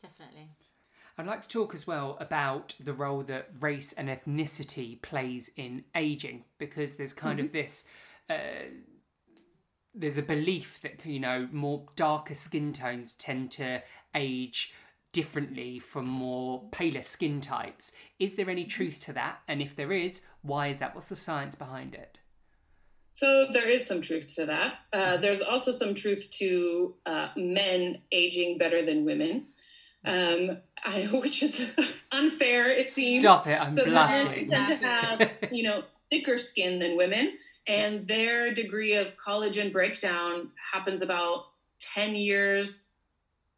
[0.02, 0.48] Definitely.
[1.18, 5.84] I'd like to talk as well about the role that race and ethnicity plays in
[5.96, 7.48] aging because there's kind mm-hmm.
[7.48, 7.88] of this.
[8.30, 8.70] Uh,
[9.94, 13.84] there's a belief that you know more darker skin tones tend to
[14.16, 14.74] age
[15.12, 17.94] differently from more paler skin types.
[18.20, 19.42] Is there any truth to that?
[19.48, 20.96] And if there is, why is that?
[20.96, 22.18] What's the science behind it?
[23.12, 24.74] So there is some truth to that.
[24.92, 29.46] Uh, there's also some truth to uh, men aging better than women,
[30.04, 31.72] um, I, which is
[32.12, 32.70] unfair.
[32.70, 33.24] It seems.
[33.24, 33.60] Stop it!
[33.62, 34.50] I'm blushing.
[34.50, 39.72] Men tend to have, you know, thicker skin than women, and their degree of collagen
[39.72, 41.46] breakdown happens about
[41.80, 42.92] ten years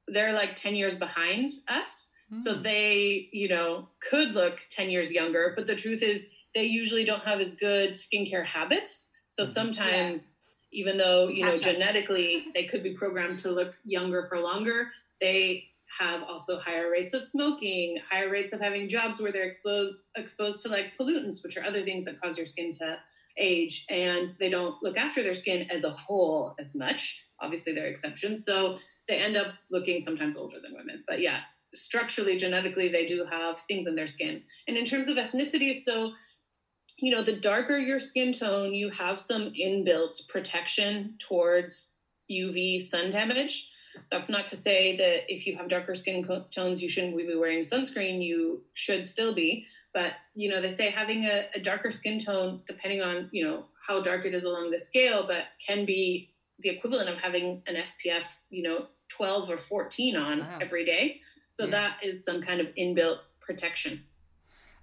[0.08, 2.10] they're like 10 years behind us.
[2.34, 2.38] Mm.
[2.38, 2.62] So hmm.
[2.62, 7.24] they, you know, could look 10 years younger, but the truth is they usually don't
[7.24, 9.10] have as good skincare habits.
[9.28, 9.52] So mm-hmm.
[9.52, 10.38] sometimes
[10.72, 14.90] even though, you know, genetically they could be programmed to look younger for longer,
[15.22, 15.66] they
[15.98, 20.62] have also higher rates of smoking, higher rates of having jobs where they're exposed exposed
[20.62, 23.00] to like pollutants, which are other things that cause your skin to
[23.38, 27.24] age, and they don't look after their skin as a whole as much.
[27.42, 28.46] Obviously, there are exceptions.
[28.46, 28.76] So
[29.08, 31.04] they end up looking sometimes older than women.
[31.08, 31.42] But yeah,
[31.74, 34.42] structurally, genetically, they do have things in their skin.
[34.68, 36.14] And in terms of ethnicity, so
[36.98, 41.92] you know, the darker your skin tone, you have some inbuilt protection towards
[42.32, 43.70] UV sun damage.
[44.12, 47.60] That's not to say that if you have darker skin tones, you shouldn't be wearing
[47.60, 48.24] sunscreen.
[48.24, 49.66] You should still be.
[49.94, 53.66] But, you know, they say having a, a darker skin tone, depending on, you know,
[53.88, 57.76] how dark it is along the scale, but can be the equivalent of having an
[57.76, 60.60] SPF, you know, 12 or 14 on wow.
[60.62, 61.22] every day.
[61.50, 61.72] So yeah.
[61.72, 64.04] that is some kind of inbuilt protection.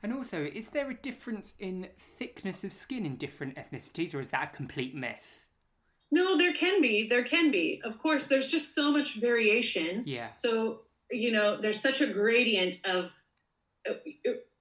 [0.02, 4.30] And also, is there a difference in thickness of skin in different ethnicities, or is
[4.30, 5.41] that a complete myth?
[6.12, 7.08] No, there can be.
[7.08, 7.80] There can be.
[7.82, 10.02] Of course, there's just so much variation.
[10.04, 10.28] Yeah.
[10.34, 13.10] So, you know, there's such a gradient of
[13.88, 13.94] uh,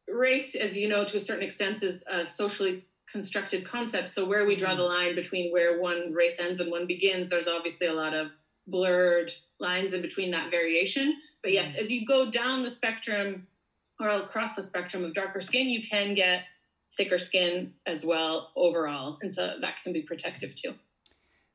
[0.07, 4.07] race, as you know, to a certain extent, is a socially constructed concept.
[4.07, 4.93] So, where we draw the mm-hmm.
[4.93, 9.29] line between where one race ends and one begins, there's obviously a lot of blurred
[9.59, 11.17] lines in between that variation.
[11.43, 11.79] But yes, mm.
[11.79, 13.47] as you go down the spectrum
[13.99, 16.45] or across the spectrum of darker skin, you can get
[16.95, 19.17] thicker skin as well overall.
[19.21, 20.75] And so that can be protective too.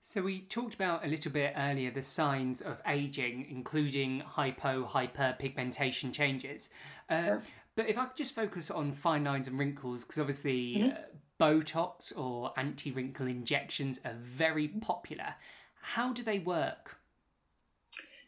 [0.09, 6.13] So we talked about a little bit earlier the signs of aging, including hypo hyperpigmentation
[6.13, 6.69] changes.
[7.11, 7.39] Uh.
[7.75, 10.91] But if I could just focus on fine lines and wrinkles, because obviously mm-hmm.
[10.91, 15.35] uh, Botox or anti wrinkle injections are very popular.
[15.83, 16.99] How do they work?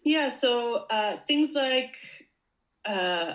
[0.02, 1.96] Yeah, so uh, things like
[2.86, 3.34] uh,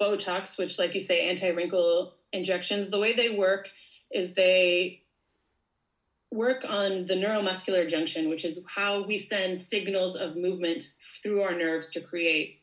[0.00, 3.68] Botox, which, like you say, anti wrinkle injections, the way they work
[4.10, 5.02] is they
[6.30, 10.82] work on the neuromuscular junction, which is how we send signals of movement
[11.22, 12.58] through our nerves to create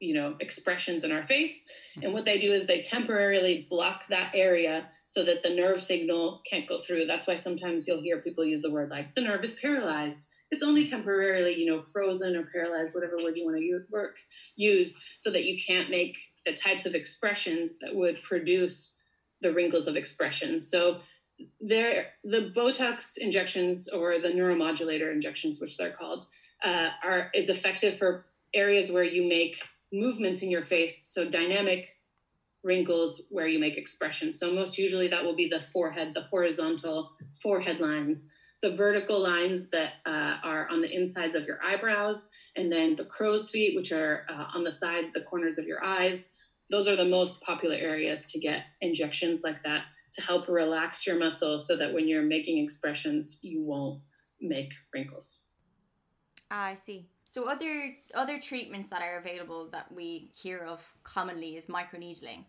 [0.00, 1.64] you know expressions in our face.
[1.94, 2.04] Hmm.
[2.04, 6.42] And what they do is they temporarily block that area so that the nerve signal
[6.48, 7.06] can't go through.
[7.06, 10.28] That's why sometimes you'll hear people use the word like the nerve is paralyzed.
[10.50, 10.90] It's only hmm.
[10.90, 14.18] temporarily you know frozen or paralyzed whatever word you want to use, work,
[14.56, 16.16] use so that you can't make
[16.46, 18.96] the types of expressions that would produce
[19.40, 20.58] the wrinkles of expression.
[20.58, 20.98] So
[21.60, 26.26] there the botox injections or the neuromodulator injections which they're called
[26.62, 31.96] uh, are is effective for areas where you make movements in your face, so dynamic
[32.64, 34.32] wrinkles where you make expression.
[34.32, 38.28] So most usually that will be the forehead, the horizontal forehead lines,
[38.62, 43.04] the vertical lines that uh, are on the insides of your eyebrows, and then the
[43.04, 46.30] crow's feet, which are uh, on the side, the corners of your eyes.
[46.70, 51.16] Those are the most popular areas to get injections like that to help relax your
[51.16, 54.00] muscles so that when you're making expressions, you won't
[54.40, 55.42] make wrinkles.
[56.50, 57.08] Ah, I see.
[57.24, 62.44] So other other treatments that are available that we hear of commonly is microneedling.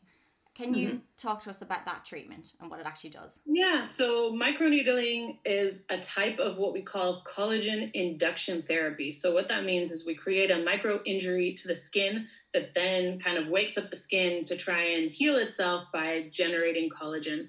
[0.59, 0.97] Can you mm-hmm.
[1.15, 3.39] talk to us about that treatment and what it actually does?
[3.45, 9.13] Yeah, so microneedling is a type of what we call collagen induction therapy.
[9.13, 13.19] So what that means is we create a micro injury to the skin that then
[13.19, 17.47] kind of wakes up the skin to try and heal itself by generating collagen.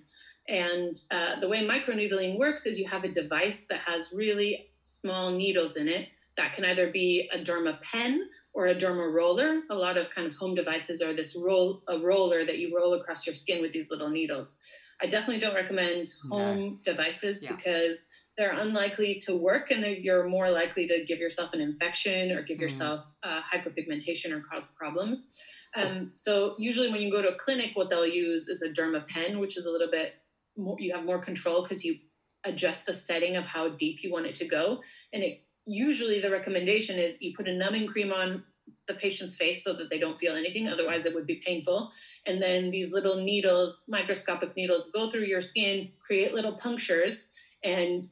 [0.49, 5.33] And uh, the way microneedling works is you have a device that has really small
[5.33, 9.61] needles in it that can either be a derma pen or a derma roller.
[9.71, 12.95] A lot of kind of home devices are this roll a roller that you roll
[12.95, 14.59] across your skin with these little needles.
[15.03, 16.79] I definitely don't recommend home no.
[16.83, 17.55] devices yeah.
[17.55, 22.43] because they're unlikely to work and you're more likely to give yourself an infection or
[22.43, 22.63] give mm.
[22.63, 25.35] yourself uh, hyperpigmentation or cause problems.
[25.77, 29.07] Um, so usually when you go to a clinic, what they'll use is a derma
[29.07, 30.15] pen, which is a little bit
[30.57, 31.97] more, you have more control because you
[32.45, 34.81] adjust the setting of how deep you want it to go.
[35.13, 38.43] And it usually the recommendation is you put a numbing cream on
[38.89, 41.93] the patient's face so that they don't feel anything otherwise it would be painful
[42.27, 47.29] and then these little needles microscopic needles go through your skin create little punctures
[47.63, 48.03] and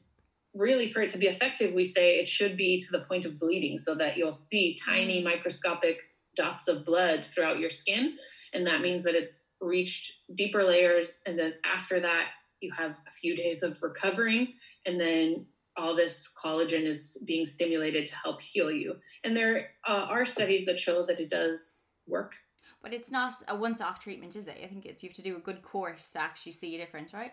[0.55, 3.37] really for it to be effective we say it should be to the point of
[3.37, 5.25] bleeding so that you'll see tiny mm.
[5.25, 5.99] microscopic
[6.35, 8.15] dots of blood throughout your skin
[8.53, 12.27] and that means that it's reached deeper layers and then after that
[12.61, 14.53] you have a few days of recovering
[14.85, 15.45] and then
[15.79, 18.95] all this collagen is being stimulated to help heal you.
[19.23, 22.35] And there uh, are studies that show that it does work.
[22.81, 24.57] But it's not a once off treatment, is it?
[24.63, 27.13] I think it's, you have to do a good course to actually see a difference,
[27.13, 27.31] right?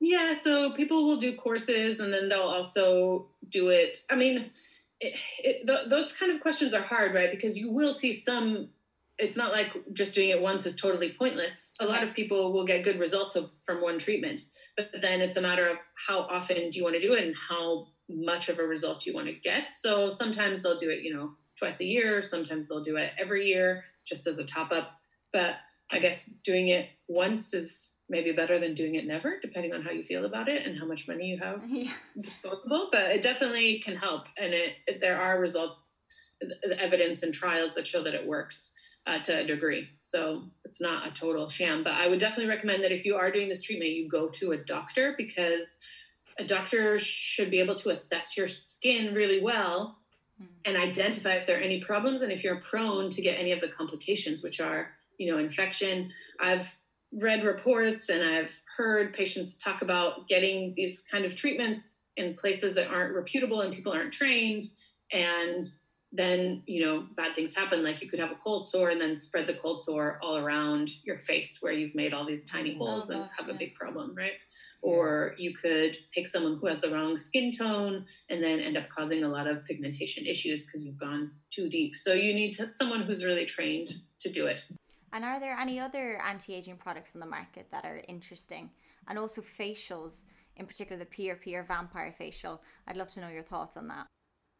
[0.00, 3.98] Yeah, so people will do courses and then they'll also do it.
[4.08, 4.50] I mean,
[4.98, 7.30] it, it, th- those kind of questions are hard, right?
[7.30, 8.70] Because you will see some
[9.20, 11.74] it's not like just doing it once is totally pointless.
[11.78, 14.40] A lot of people will get good results of, from one treatment,
[14.76, 15.76] but then it's a matter of
[16.08, 19.14] how often do you want to do it and how much of a result you
[19.14, 19.70] want to get.
[19.70, 22.22] So sometimes they'll do it, you know, twice a year.
[22.22, 24.92] Sometimes they'll do it every year just as a top up.
[25.32, 25.56] But
[25.92, 29.90] I guess doing it once is maybe better than doing it never, depending on how
[29.90, 31.92] you feel about it and how much money you have yeah.
[32.20, 32.88] disposable.
[32.90, 36.02] But it definitely can help, and it, it there are results,
[36.78, 38.72] evidence and trials that show that it works
[39.06, 39.88] uh, to a degree.
[39.96, 41.82] So it's not a total sham.
[41.82, 44.52] But I would definitely recommend that if you are doing this treatment, you go to
[44.52, 45.78] a doctor because
[46.38, 49.98] a doctor should be able to assess your skin really well
[50.38, 50.46] hmm.
[50.64, 53.60] and identify if there are any problems and if you're prone to get any of
[53.60, 56.10] the complications, which are, you know, infection.
[56.38, 56.78] I've
[57.12, 62.74] read reports and I've heard patients talk about getting these kind of treatments in places
[62.76, 64.62] that aren't reputable and people aren't trained.
[65.12, 65.64] And
[66.12, 67.82] then you know bad things happen.
[67.82, 70.90] Like you could have a cold sore and then spread the cold sore all around
[71.04, 73.54] your face where you've made all these tiny holes oh, and have yeah.
[73.54, 74.32] a big problem right?
[74.82, 74.90] Yeah.
[74.90, 78.88] or you could pick someone who has the wrong skin tone and then end up
[78.88, 81.96] causing a lot of pigmentation issues because you've gone too deep.
[81.96, 84.64] So you need to, someone who's really trained to do it.
[85.12, 88.70] And are there any other anti-aging products on the market that are interesting?
[89.06, 90.24] And also facials
[90.56, 92.60] in particular the PRP or vampire facial.
[92.86, 94.06] I'd love to know your thoughts on that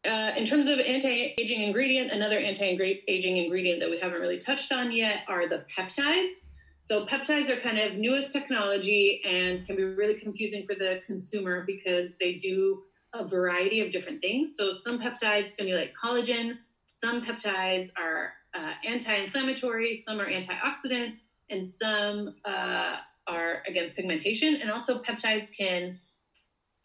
[0.08, 4.92] uh, in terms of anti-aging ingredient, another anti-aging ingredient that we haven't really touched on
[4.92, 6.46] yet are the peptides.
[6.80, 11.64] So peptides are kind of newest technology and can be really confusing for the consumer
[11.66, 12.82] because they do
[13.12, 14.56] a variety of different things.
[14.56, 21.16] So some peptides stimulate collagen, some peptides are uh, anti-inflammatory, some are antioxidant,
[21.50, 24.56] and some uh, are against pigmentation.
[24.62, 25.98] And also peptides can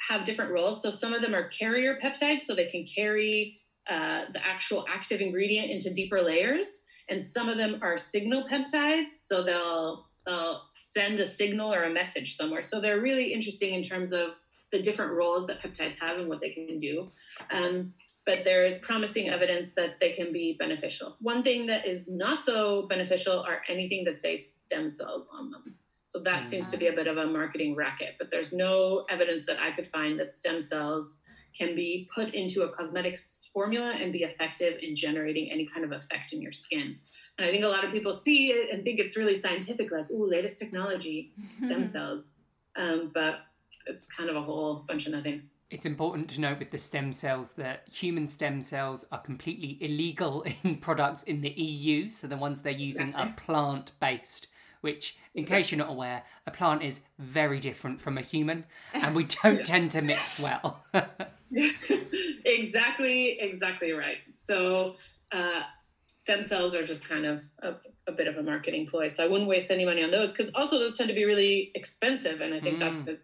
[0.08, 0.82] have different roles.
[0.82, 5.22] So some of them are carrier peptides, so they can carry uh, the actual active
[5.22, 6.82] ingredient into deeper layers.
[7.10, 11.90] And some of them are signal peptides, so they'll they'll send a signal or a
[11.90, 12.64] message somewhere.
[12.64, 14.32] So they're really interesting in terms of
[14.72, 17.12] the different roles that peptides have and what they can do.
[17.52, 17.94] Um,
[18.26, 21.16] but there is promising evidence that they can be beneficial.
[21.20, 25.76] One thing that is not so beneficial are anything that say stem cells on them.
[26.16, 26.46] So that mm-hmm.
[26.46, 29.72] seems to be a bit of a marketing racket, but there's no evidence that I
[29.72, 31.20] could find that stem cells
[31.54, 35.92] can be put into a cosmetics formula and be effective in generating any kind of
[35.92, 36.98] effect in your skin.
[37.38, 40.10] And I think a lot of people see it and think it's really scientific, like,
[40.10, 42.32] ooh, latest technology, stem cells.
[42.78, 43.40] Um, but
[43.86, 45.50] it's kind of a whole bunch of nothing.
[45.70, 50.46] It's important to note with the stem cells that human stem cells are completely illegal
[50.64, 52.10] in products in the EU.
[52.10, 54.48] So the ones they're using are plant based,
[54.86, 59.16] which, in case you're not aware, a plant is very different from a human and
[59.16, 59.64] we don't yeah.
[59.64, 60.86] tend to mix well.
[62.46, 64.20] exactly, exactly right.
[64.36, 64.94] So,
[65.32, 65.64] uh,
[66.06, 67.74] stem cells are just kind of a,
[68.06, 69.08] a, bit of a marketing ploy.
[69.08, 71.72] So I wouldn't waste any money on those because also those tend to be really
[71.74, 72.42] expensive.
[72.42, 72.80] And I think mm.
[72.80, 73.24] that's because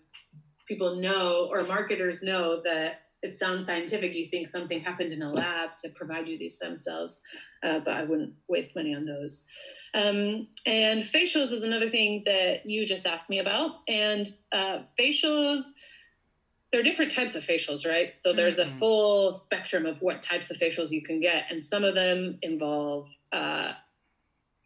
[0.67, 4.15] people know or marketers know that it sounds scientific.
[4.15, 7.21] You think something happened in a lab to provide you these stem cells,
[7.63, 9.45] uh, but I wouldn't waste money on those.
[9.93, 13.81] Um, and facials is another thing that you just asked me about.
[13.87, 15.61] And uh, facials,
[16.71, 18.17] there are different types of facials, right?
[18.17, 18.77] So there's a mm-hmm.
[18.77, 23.07] full spectrum of what types of facials you can get, and some of them involve
[23.31, 23.73] uh,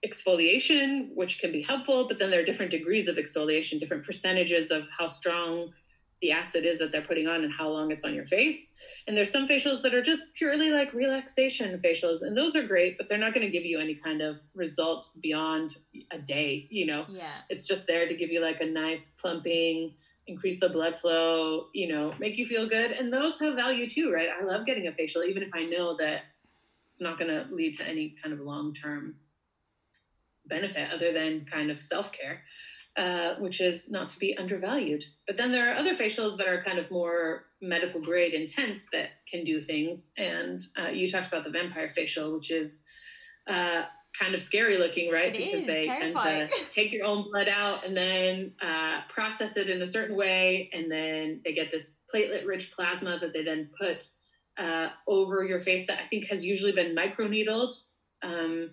[0.05, 4.71] exfoliation, which can be helpful, but then there are different degrees of exfoliation, different percentages
[4.71, 5.73] of how strong
[6.21, 8.73] the acid is that they're putting on and how long it's on your face.
[9.07, 12.97] And there's some facials that are just purely like relaxation facials, and those are great,
[12.97, 15.75] but they're not going to give you any kind of result beyond
[16.11, 16.67] a day.
[16.69, 19.93] You know, yeah, it's just there to give you like a nice plumping,
[20.27, 24.11] increase the blood flow, you know, make you feel good, and those have value too,
[24.13, 24.29] right?
[24.29, 26.23] I love getting a facial, even if I know that
[26.91, 29.15] it's not going to lead to any kind of long term
[30.47, 32.43] benefit other than kind of self care
[32.97, 35.03] uh, which is not to be undervalued.
[35.27, 39.09] But then there are other facials that are kind of more medical grade intense that
[39.29, 40.11] can do things.
[40.17, 42.83] And uh, you talked about the vampire facial, which is
[43.47, 43.83] uh,
[44.17, 45.35] kind of scary looking, right?
[45.35, 46.47] It because they terrifying.
[46.47, 50.15] tend to take your own blood out and then uh, process it in a certain
[50.15, 50.69] way.
[50.73, 54.07] And then they get this platelet rich plasma that they then put
[54.57, 57.73] uh, over your face that I think has usually been microneedled.
[58.21, 58.71] Um,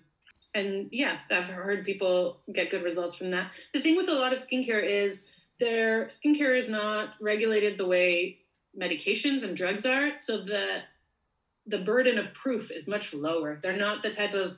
[0.55, 3.51] and yeah, I've heard people get good results from that.
[3.73, 5.25] The thing with a lot of skincare is
[5.59, 8.39] their skincare is not regulated the way
[8.79, 10.81] medications and drugs are, so the
[11.65, 13.57] the burden of proof is much lower.
[13.61, 14.57] They're not the type of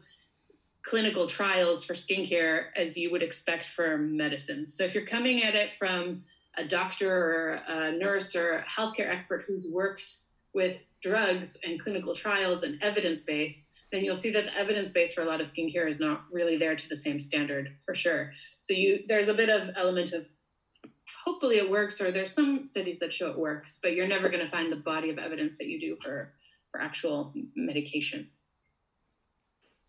[0.81, 4.73] clinical trials for skincare as you would expect for medicines.
[4.73, 6.23] So if you're coming at it from
[6.57, 10.17] a doctor or a nurse or a healthcare expert who's worked
[10.53, 15.13] with drugs and clinical trials and evidence base, then you'll see that the evidence base
[15.13, 18.31] for a lot of skincare is not really there to the same standard for sure.
[18.59, 20.27] So you there's a bit of element of
[21.23, 24.43] hopefully it works or there's some studies that show it works, but you're never going
[24.43, 26.33] to find the body of evidence that you do for
[26.69, 28.29] for actual medication.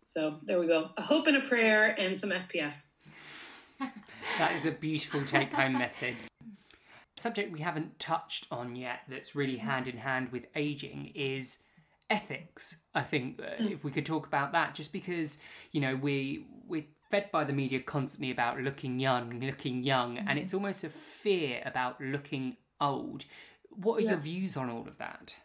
[0.01, 0.91] So there we go.
[0.95, 2.73] A hope and a prayer and some SPF.
[3.79, 6.15] that is a beautiful take home message.
[7.17, 11.57] Subject we haven't touched on yet that's really hand in hand with aging is
[12.09, 12.77] ethics.
[12.93, 13.71] I think uh, mm.
[13.71, 15.39] if we could talk about that, just because
[15.71, 20.19] you know we we're fed by the media constantly about looking young, looking young, mm.
[20.19, 20.37] and mm-hmm.
[20.39, 23.25] it's almost a fear about looking old.
[23.69, 24.11] What are yeah.
[24.11, 25.35] your views on all of that?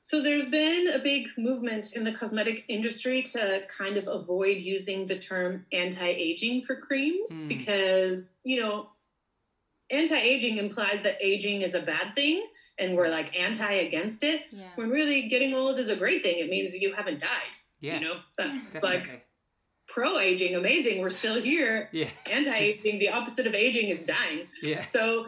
[0.00, 5.04] So there's been a big movement in the cosmetic industry to kind of avoid using
[5.04, 7.48] the term anti-aging for creams mm.
[7.48, 8.88] because, you know,
[9.90, 12.46] anti-aging implies that aging is a bad thing
[12.78, 14.42] and we're like anti against it.
[14.50, 14.64] Yeah.
[14.76, 16.38] when really getting old is a great thing.
[16.38, 17.56] It means you haven't died.
[17.80, 17.94] Yeah.
[17.94, 18.16] you know?
[18.36, 19.26] That's like
[19.86, 21.00] pro-aging amazing.
[21.00, 21.88] We're still here.
[21.92, 22.08] Yeah.
[22.30, 24.46] anti-aging the opposite of aging is dying.
[24.62, 24.82] Yeah.
[24.82, 25.26] so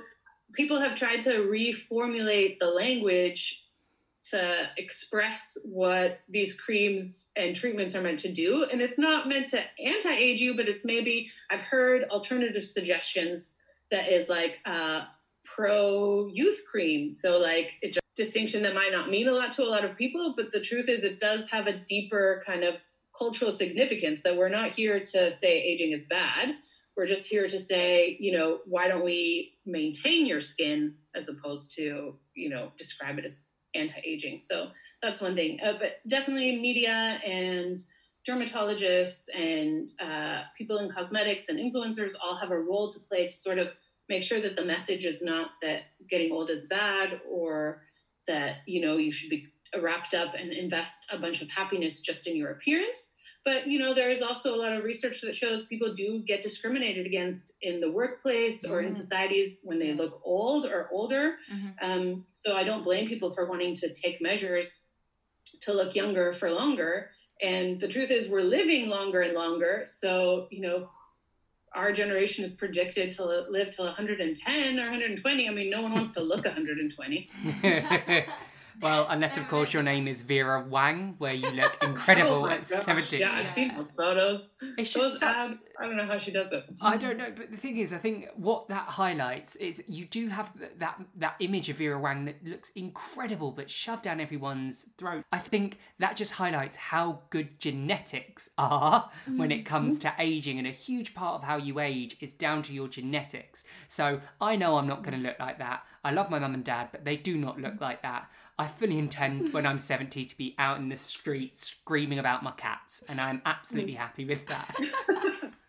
[0.52, 3.64] people have tried to reformulate the language
[4.22, 8.64] to express what these creams and treatments are meant to do.
[8.70, 13.56] And it's not meant to anti-age you but it's maybe i've heard alternative suggestions
[13.90, 15.04] that is like uh,
[15.44, 17.12] pro youth cream.
[17.12, 20.34] So like a distinction that might not mean a lot to a lot of people,
[20.36, 22.80] but the truth is it does have a deeper kind of
[23.18, 26.54] cultural significance that we're not here to say aging is bad.
[26.96, 31.74] We're just here to say, you know, why don't we maintain your skin as opposed
[31.76, 34.38] to, you know, describe it as anti-aging.
[34.38, 34.70] So
[35.00, 35.60] that's one thing.
[35.62, 37.78] Uh, but definitely media and
[38.28, 43.32] dermatologists and uh, people in cosmetics and influencers all have a role to play to
[43.32, 43.74] sort of
[44.08, 47.82] make sure that the message is not that getting old is bad or
[48.26, 49.46] that you know you should be
[49.80, 53.12] wrapped up and invest a bunch of happiness just in your appearance
[53.44, 56.42] but you know there is also a lot of research that shows people do get
[56.42, 58.74] discriminated against in the workplace mm-hmm.
[58.74, 59.00] or in mm-hmm.
[59.00, 61.68] societies when they look old or older mm-hmm.
[61.80, 64.82] um, so i don't blame people for wanting to take measures
[65.60, 67.10] to look younger for longer.
[67.42, 69.82] And the truth is, we're living longer and longer.
[69.86, 70.88] So, you know,
[71.74, 75.48] our generation is predicted to live till 110 or 120.
[75.48, 77.30] I mean, no one wants to look 120.
[78.80, 82.68] well, unless of course your name is Vera Wang, where you look incredible oh at
[82.68, 82.80] gosh.
[82.80, 83.18] 70.
[83.18, 84.50] Yeah, I've seen those photos.
[84.78, 85.36] It's those such...
[85.36, 86.64] abs, I don't know how she does it.
[86.80, 90.28] I don't know, but the thing is, I think what that highlights is you do
[90.28, 95.24] have that that image of Vera Wang that looks incredible, but shoved down everyone's throat.
[95.32, 99.38] I think that just highlights how good genetics are mm-hmm.
[99.38, 102.62] when it comes to aging, and a huge part of how you age is down
[102.64, 103.64] to your genetics.
[103.88, 105.82] So I know I'm not going to look like that.
[106.02, 108.30] I love my mum and dad, but they do not look like that.
[108.60, 112.50] I fully intend when I'm 70 to be out in the street screaming about my
[112.50, 114.76] cats, and I'm absolutely happy with that.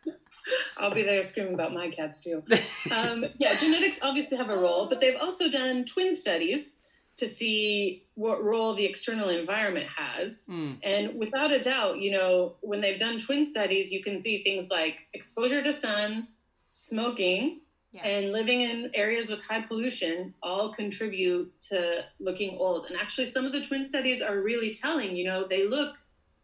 [0.77, 2.43] I'll be there screaming about my cats too.
[2.91, 6.81] Um, yeah, genetics obviously have a role, but they've also done twin studies
[7.15, 10.47] to see what role the external environment has.
[10.47, 10.77] Mm.
[10.83, 14.69] And without a doubt, you know, when they've done twin studies, you can see things
[14.69, 16.27] like exposure to sun,
[16.71, 17.61] smoking,
[17.91, 18.03] yeah.
[18.03, 22.85] and living in areas with high pollution all contribute to looking old.
[22.85, 25.97] And actually, some of the twin studies are really telling, you know, they look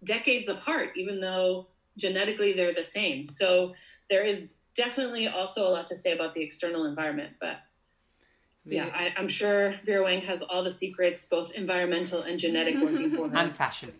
[0.03, 1.67] decades apart, even though
[1.97, 3.25] genetically they're the same.
[3.25, 3.73] So
[4.09, 4.43] there is
[4.75, 7.33] definitely also a lot to say about the external environment.
[7.39, 7.57] But
[8.65, 13.15] yeah, I, am sure Vera Wang has all the secrets, both environmental and genetic, working
[13.15, 13.37] for her.
[13.37, 13.93] and fashion.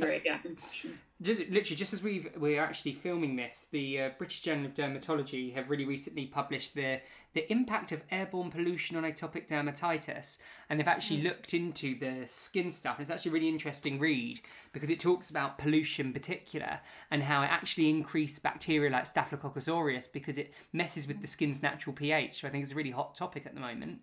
[0.00, 0.38] great, yeah,
[1.22, 5.54] just literally just as we we're actually filming this, the uh, British Journal of Dermatology
[5.54, 7.00] have really recently published the
[7.34, 11.24] the impact of airborne pollution on atopic dermatitis, and they've actually mm.
[11.24, 12.98] looked into the skin stuff.
[12.98, 14.40] And it's actually a really interesting read
[14.72, 19.68] because it talks about pollution in particular and how it actually increases bacteria like Staphylococcus
[19.68, 22.40] aureus because it messes with the skin's natural pH.
[22.40, 24.00] So I think it's a really hot topic at the moment.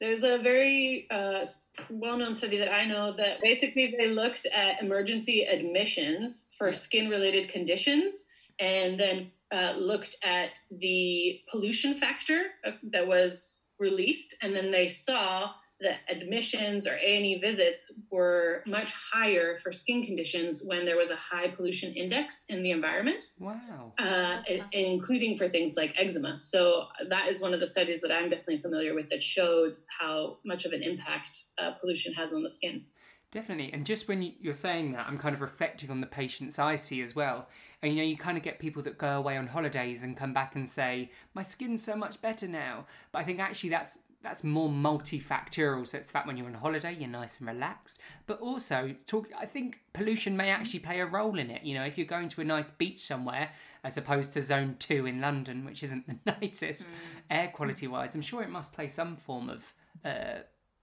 [0.00, 1.46] There's a very uh,
[1.90, 7.10] well known study that I know that basically they looked at emergency admissions for skin
[7.10, 8.24] related conditions
[8.60, 12.46] and then uh, looked at the pollution factor
[12.82, 14.36] that was released.
[14.42, 20.62] And then they saw the admissions or A&E visits were much higher for skin conditions
[20.64, 23.28] when there was a high pollution index in the environment.
[23.38, 23.92] Wow.
[23.98, 24.66] Uh, awesome.
[24.72, 26.38] Including for things like eczema.
[26.40, 30.38] So that is one of the studies that I'm definitely familiar with that showed how
[30.44, 32.84] much of an impact uh, pollution has on the skin.
[33.30, 33.72] Definitely.
[33.72, 37.02] And just when you're saying that, I'm kind of reflecting on the patients I see
[37.02, 37.46] as well.
[37.82, 40.32] And you know, you kind of get people that go away on holidays and come
[40.32, 42.86] back and say, My skin's so much better now.
[43.12, 45.86] But I think actually that's that's more multifactorial.
[45.86, 47.98] So it's the fact when you're on holiday, you're nice and relaxed.
[48.26, 49.28] But also, talk.
[49.38, 51.64] I think pollution may actually play a role in it.
[51.64, 53.50] You know, if you're going to a nice beach somewhere,
[53.84, 56.92] as opposed to Zone Two in London, which isn't the nicest mm.
[57.30, 59.72] air quality wise, I'm sure it must play some form of
[60.04, 60.40] uh,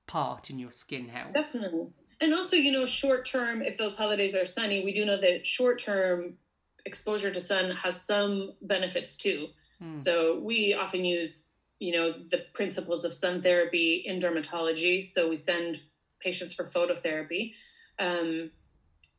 [0.08, 1.34] part in your skin health.
[1.34, 1.88] Definitely.
[2.22, 5.46] And also, you know, short term, if those holidays are sunny, we do know that
[5.46, 6.38] short term
[6.86, 9.48] exposure to sun has some benefits too.
[9.84, 10.00] Mm.
[10.00, 11.50] So we often use
[11.80, 15.04] you know the principles of sun therapy in dermatology.
[15.04, 15.78] So we send
[16.20, 17.54] patients for phototherapy.
[18.00, 18.52] Um,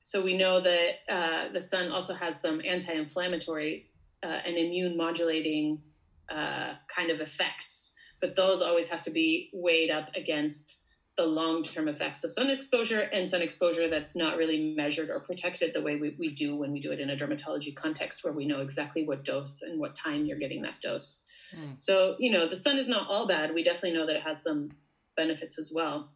[0.00, 3.90] so we know that uh, the sun also has some anti-inflammatory
[4.22, 5.80] uh, and immune modulating
[6.28, 7.92] uh, kind of effects.
[8.20, 10.82] But those always have to be weighed up against
[11.16, 15.72] the long-term effects of sun exposure and sun exposure that's not really measured or protected
[15.72, 18.44] the way we, we do when we do it in a dermatology context where we
[18.44, 21.22] know exactly what dose and what time you're getting that dose
[21.54, 21.78] Mm.
[21.78, 23.54] So, you know, the sun is not all bad.
[23.54, 24.70] We definitely know that it has some
[25.16, 26.10] benefits as well.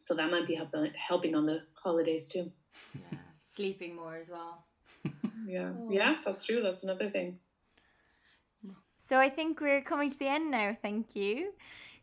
[0.00, 2.52] So that might be helping helping on the holidays too.
[2.94, 3.18] Yeah.
[3.40, 4.66] Sleeping more as well.
[5.46, 5.72] yeah.
[5.76, 5.88] Oh.
[5.90, 6.62] Yeah, that's true.
[6.62, 7.38] That's another thing.
[8.98, 10.76] So I think we're coming to the end now.
[10.80, 11.52] Thank you.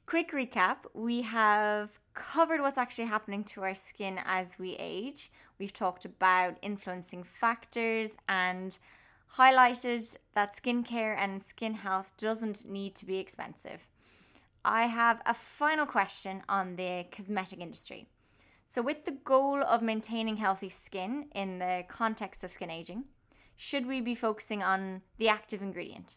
[0.05, 5.31] Quick recap we have covered what's actually happening to our skin as we age.
[5.59, 8.77] We've talked about influencing factors and
[9.37, 13.87] highlighted that skincare and skin health doesn't need to be expensive.
[14.65, 18.07] I have a final question on the cosmetic industry.
[18.65, 23.03] So, with the goal of maintaining healthy skin in the context of skin aging,
[23.55, 26.15] should we be focusing on the active ingredient?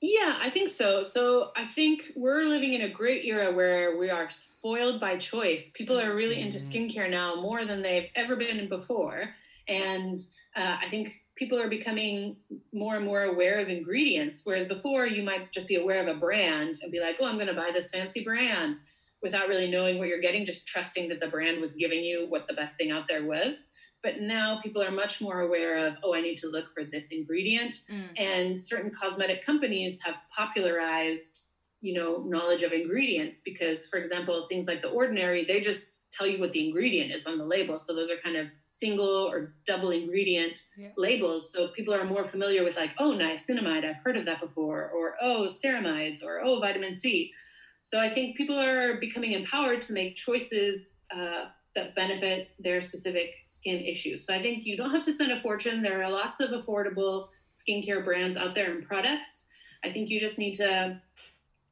[0.00, 1.02] Yeah, I think so.
[1.02, 5.70] So I think we're living in a great era where we are spoiled by choice.
[5.70, 7.00] People are really into mm-hmm.
[7.00, 9.30] skincare now more than they've ever been before.
[9.68, 10.20] And
[10.54, 12.36] uh, I think people are becoming
[12.72, 14.40] more and more aware of ingredients.
[14.44, 17.36] Whereas before, you might just be aware of a brand and be like, oh, I'm
[17.36, 18.76] going to buy this fancy brand
[19.22, 22.48] without really knowing what you're getting, just trusting that the brand was giving you what
[22.48, 23.66] the best thing out there was.
[24.02, 27.08] But now people are much more aware of, oh, I need to look for this
[27.10, 27.80] ingredient.
[27.90, 28.08] Mm.
[28.16, 31.42] And certain cosmetic companies have popularized
[31.82, 36.26] you know knowledge of ingredients because for example things like the ordinary they just tell
[36.26, 38.50] you what the ingredient is on the label so those are kind of
[38.80, 40.90] single or double ingredient Yeah.
[40.96, 41.50] labels.
[41.52, 45.14] So people are more familiar with like oh niacinamide i've heard of that before or
[45.20, 47.32] oh ceramides or oh vitamin c.
[47.80, 50.74] So i think people are becoming empowered to make choices
[51.10, 51.42] uh,
[51.74, 54.18] that benefit their specific skin issues.
[54.26, 55.82] So i think you don't have to spend a fortune.
[55.82, 59.36] There are lots of affordable skincare brands out there and products.
[59.84, 61.00] I think you just need to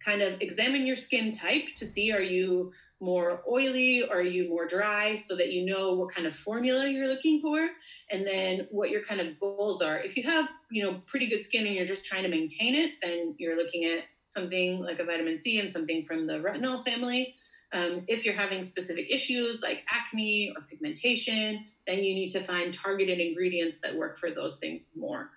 [0.04, 4.02] kind of examine your skin type to see are you more oily?
[4.02, 5.16] Or are you more dry?
[5.16, 7.68] So that you know what kind of formula you're looking for.
[8.10, 9.98] And then what your kind of goals are.
[9.98, 12.92] If you have you know pretty good skin and you're just trying to maintain it
[13.02, 17.34] then you're looking at something like a vitamin c and something from the retinol family.
[17.72, 22.72] Um, if you're having specific issues like acne or pigmentation then you need to find
[22.72, 25.30] targeted ingredients that work for those things more.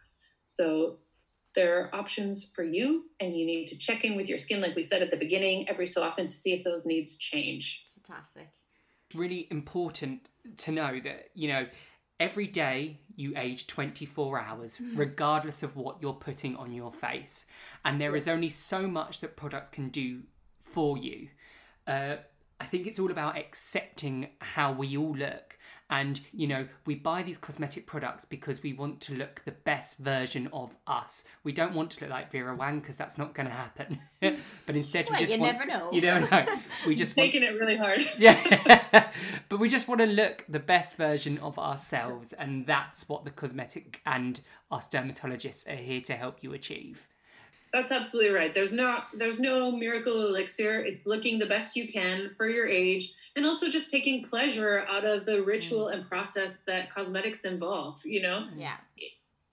[0.46, 0.98] So
[1.58, 4.76] there are options for you, and you need to check in with your skin, like
[4.76, 7.86] we said at the beginning, every so often to see if those needs change.
[7.96, 8.50] Fantastic.
[9.16, 11.66] really important to know that you know
[12.20, 17.46] every day you age 24 hours regardless of what you're putting on your face
[17.84, 20.22] and there is only so much that products can do
[20.62, 21.28] for you
[21.86, 22.16] uh,
[22.62, 25.57] i think it's all about accepting how we all look
[25.90, 29.98] and you know we buy these cosmetic products because we want to look the best
[29.98, 31.24] version of us.
[31.44, 34.00] We don't want to look like vera wang because that's not going to happen.
[34.66, 35.90] But instead Well, we just you want never know.
[35.92, 36.46] you never know.
[36.88, 38.04] We just want Taking it really hard.
[38.18, 39.12] yeah.
[39.50, 43.32] But we just want to look the best version of ourselves and that's what the
[43.32, 47.08] cosmetic and us dermatologists are here to help you achieve
[47.74, 48.54] That's absolutely right.
[48.54, 50.82] There's not there's no miracle elixir.
[50.82, 55.06] It's looking the best you can for your age and also just taking pleasure out
[55.06, 58.48] of the ritual and process that cosmetics involve, you know?
[58.56, 58.78] Yeah.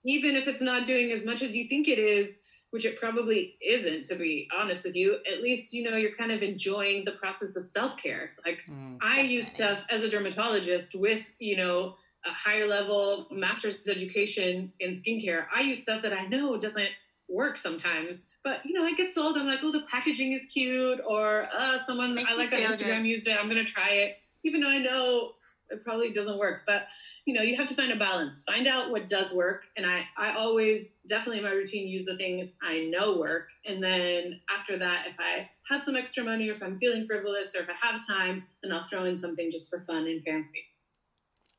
[0.03, 2.39] Even if it's not doing as much as you think it is,
[2.71, 6.31] which it probably isn't to be honest with you, at least you know you're kind
[6.31, 8.31] of enjoying the process of self-care.
[8.45, 8.97] Like Mm.
[9.01, 11.95] I use stuff as a dermatologist with, you know,
[12.25, 15.45] a higher level master's education in skincare.
[15.53, 16.89] I use stuff that I know doesn't
[17.27, 19.37] work sometimes, but you know, I get sold.
[19.37, 22.97] I'm like, oh, the packaging is cute, or uh, someone Makes I like on Instagram
[22.97, 23.07] good.
[23.07, 23.37] used it.
[23.39, 25.31] I'm gonna try it, even though I know
[25.69, 26.61] it probably doesn't work.
[26.67, 26.87] But
[27.25, 28.43] you know, you have to find a balance.
[28.43, 32.17] Find out what does work, and I I always definitely in my routine use the
[32.17, 36.51] things I know work, and then after that, if I have some extra money, or
[36.51, 39.69] if I'm feeling frivolous, or if I have time, then I'll throw in something just
[39.69, 40.63] for fun and fancy.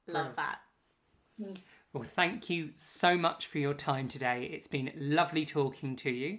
[0.08, 0.58] Love that.
[1.96, 6.38] Well thank you so much for your time today it's been lovely talking to you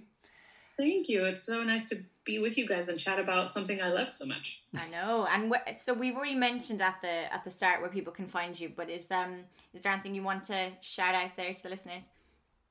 [0.78, 1.26] Thank you.
[1.26, 4.28] It's so nice to be with you guys and chat about something I love so
[4.28, 4.62] much.
[4.76, 8.14] I know, and wh- so we've already mentioned at the at the start where people
[8.14, 8.72] can find you.
[8.76, 9.40] But is um
[9.74, 12.04] is there anything you want to shout out there to the listeners?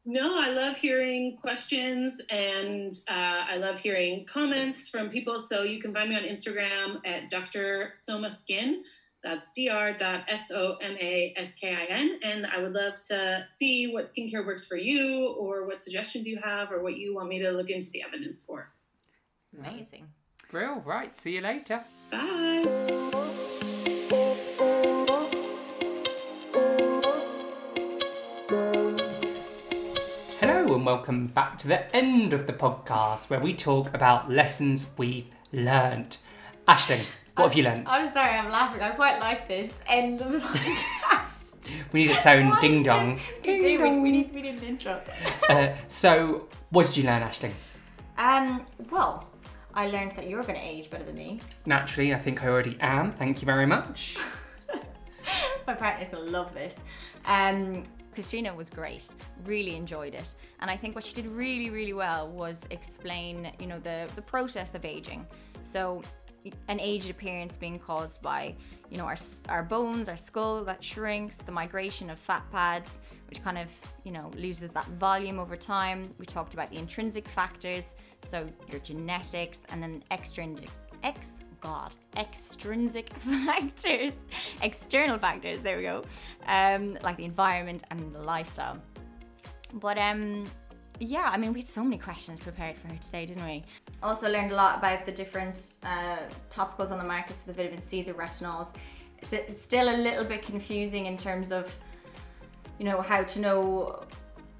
[0.05, 5.41] No, I love hearing questions and uh, I love hearing comments from people.
[5.41, 7.91] So you can find me on Instagram at Dr.
[7.93, 8.85] Soma Skin.
[9.23, 10.21] That's dr.s-o-m-a-s-k-i-n.
[12.23, 16.39] And I would love to see what skincare works for you or what suggestions you
[16.45, 18.73] have or what you want me to look into the evidence for.
[19.59, 20.09] Amazing.
[20.53, 22.65] Real, right see you later Bye.
[30.39, 34.93] hello and welcome back to the end of the podcast where we talk about lessons
[34.97, 36.17] we've learned
[36.69, 37.05] ashling
[37.37, 38.81] what have you learned I'm sorry, I'm laughing.
[38.83, 41.71] I quite like this end of the podcast.
[41.93, 43.83] we need its own ding dong this- We do.
[43.83, 45.01] We, we need we need an intro.
[45.49, 47.51] uh, so what did you learn Ashley?
[48.19, 48.65] Um.
[48.91, 49.29] Well,
[49.75, 51.41] I learned that you're going to age better than me.
[51.67, 53.13] Naturally, I think I already am.
[53.13, 54.17] Thank you very much.
[55.67, 56.77] My partner's gonna love this.
[57.27, 57.83] Um,
[58.15, 59.13] Christina was great.
[59.45, 63.67] Really enjoyed it, and I think what she did really, really well was explain, you
[63.67, 65.27] know, the the process of aging.
[65.63, 66.03] So,
[66.69, 68.55] an aged appearance being caused by,
[68.91, 69.17] you know, our
[69.49, 73.69] our bones, our skull that shrinks, the migration of fat pads, which kind of,
[74.05, 76.13] you know, loses that volume over time.
[76.19, 80.71] We talked about the intrinsic factors, so your genetics, and then extrinsic
[81.03, 83.13] ex God, extrinsic
[83.47, 84.21] factors,
[84.63, 85.61] external factors.
[85.61, 86.05] There we go.
[86.47, 88.81] Um, like the environment and the lifestyle.
[89.75, 90.45] But um,
[90.99, 93.65] yeah, I mean, we had so many questions prepared for her today, didn't we?
[94.03, 96.19] Also learned a lot about the different uh,
[96.51, 98.75] topicals on the market, so the vitamin C, the retinols.
[99.19, 101.75] It's, it's still a little bit confusing in terms of,
[102.79, 104.05] you know, how to know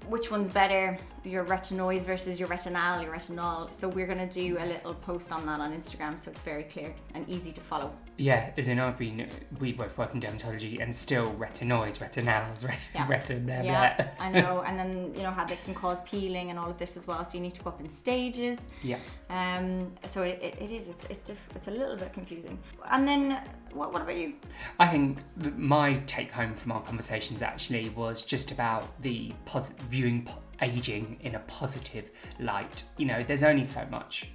[0.07, 3.73] which one's better your retinoids versus your retinal, your retinol.
[3.73, 6.95] So we're gonna do a little post on that on Instagram, so it's very clear
[7.13, 7.91] and easy to follow.
[8.19, 12.79] Yeah, as in I've been, we both work in dermatology and still retinoids, retinals, ret-
[12.95, 13.05] Yeah.
[13.07, 14.07] retin, blah, Yeah.
[14.19, 14.63] I know.
[14.65, 17.23] And then you know how they can cause peeling and all of this as well.
[17.23, 18.59] So you need to go up in stages.
[18.81, 18.97] Yeah.
[19.29, 19.91] Um.
[20.05, 20.87] So it, it, it is.
[20.89, 22.57] It's it's, diff- it's a little bit confusing.
[22.89, 23.39] And then
[23.73, 24.33] what what about you?
[24.79, 25.19] I think
[25.57, 31.17] my take home from our conversations actually was just about the pos- viewing po- aging
[31.21, 32.83] in a positive light.
[32.97, 34.29] You know, there's only so much,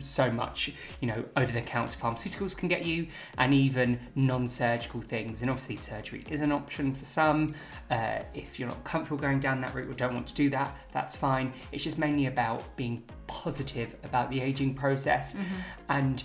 [0.00, 3.06] so much, you know, over the counter pharmaceuticals can get you,
[3.38, 5.42] and even non surgical things.
[5.42, 7.54] And obviously, surgery is an option for some.
[7.90, 10.76] Uh, if you're not comfortable going down that route or don't want to do that,
[10.92, 11.52] that's fine.
[11.72, 15.38] It's just mainly about being positive about the aging process
[15.88, 16.22] and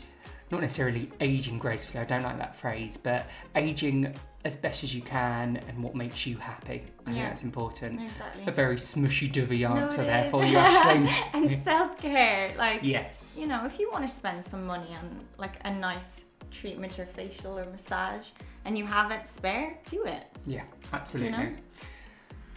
[0.54, 4.14] not necessarily aging gracefully, I don't like that phrase, but aging
[4.46, 6.84] as best as you can and what makes you happy.
[7.00, 7.28] I think Yeah.
[7.28, 8.02] that's important.
[8.02, 8.44] Exactly.
[8.46, 11.08] A very smushy dovey answer it there for you, Ashling.
[11.34, 13.38] and self care, like yes.
[13.40, 17.06] you know, if you want to spend some money on like a nice treatment or
[17.06, 18.30] facial or massage,
[18.66, 20.24] and you have it spare, do it.
[20.46, 21.32] Yeah, absolutely.
[21.38, 21.50] know?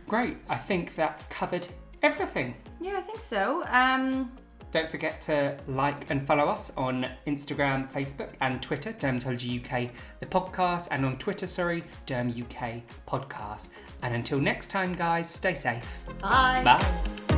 [0.08, 0.36] Great.
[0.48, 1.66] I think that's covered
[2.02, 2.54] everything.
[2.80, 3.64] Yeah, I think so.
[3.68, 4.32] Um.
[4.72, 9.90] Don't forget to like and follow us on Instagram, Facebook, and Twitter, Dermatology UK,
[10.20, 13.70] the podcast, and on Twitter, sorry, Derm UK podcast.
[14.02, 16.02] And until next time, guys, stay safe.
[16.20, 16.62] Bye.
[16.62, 17.35] Bye.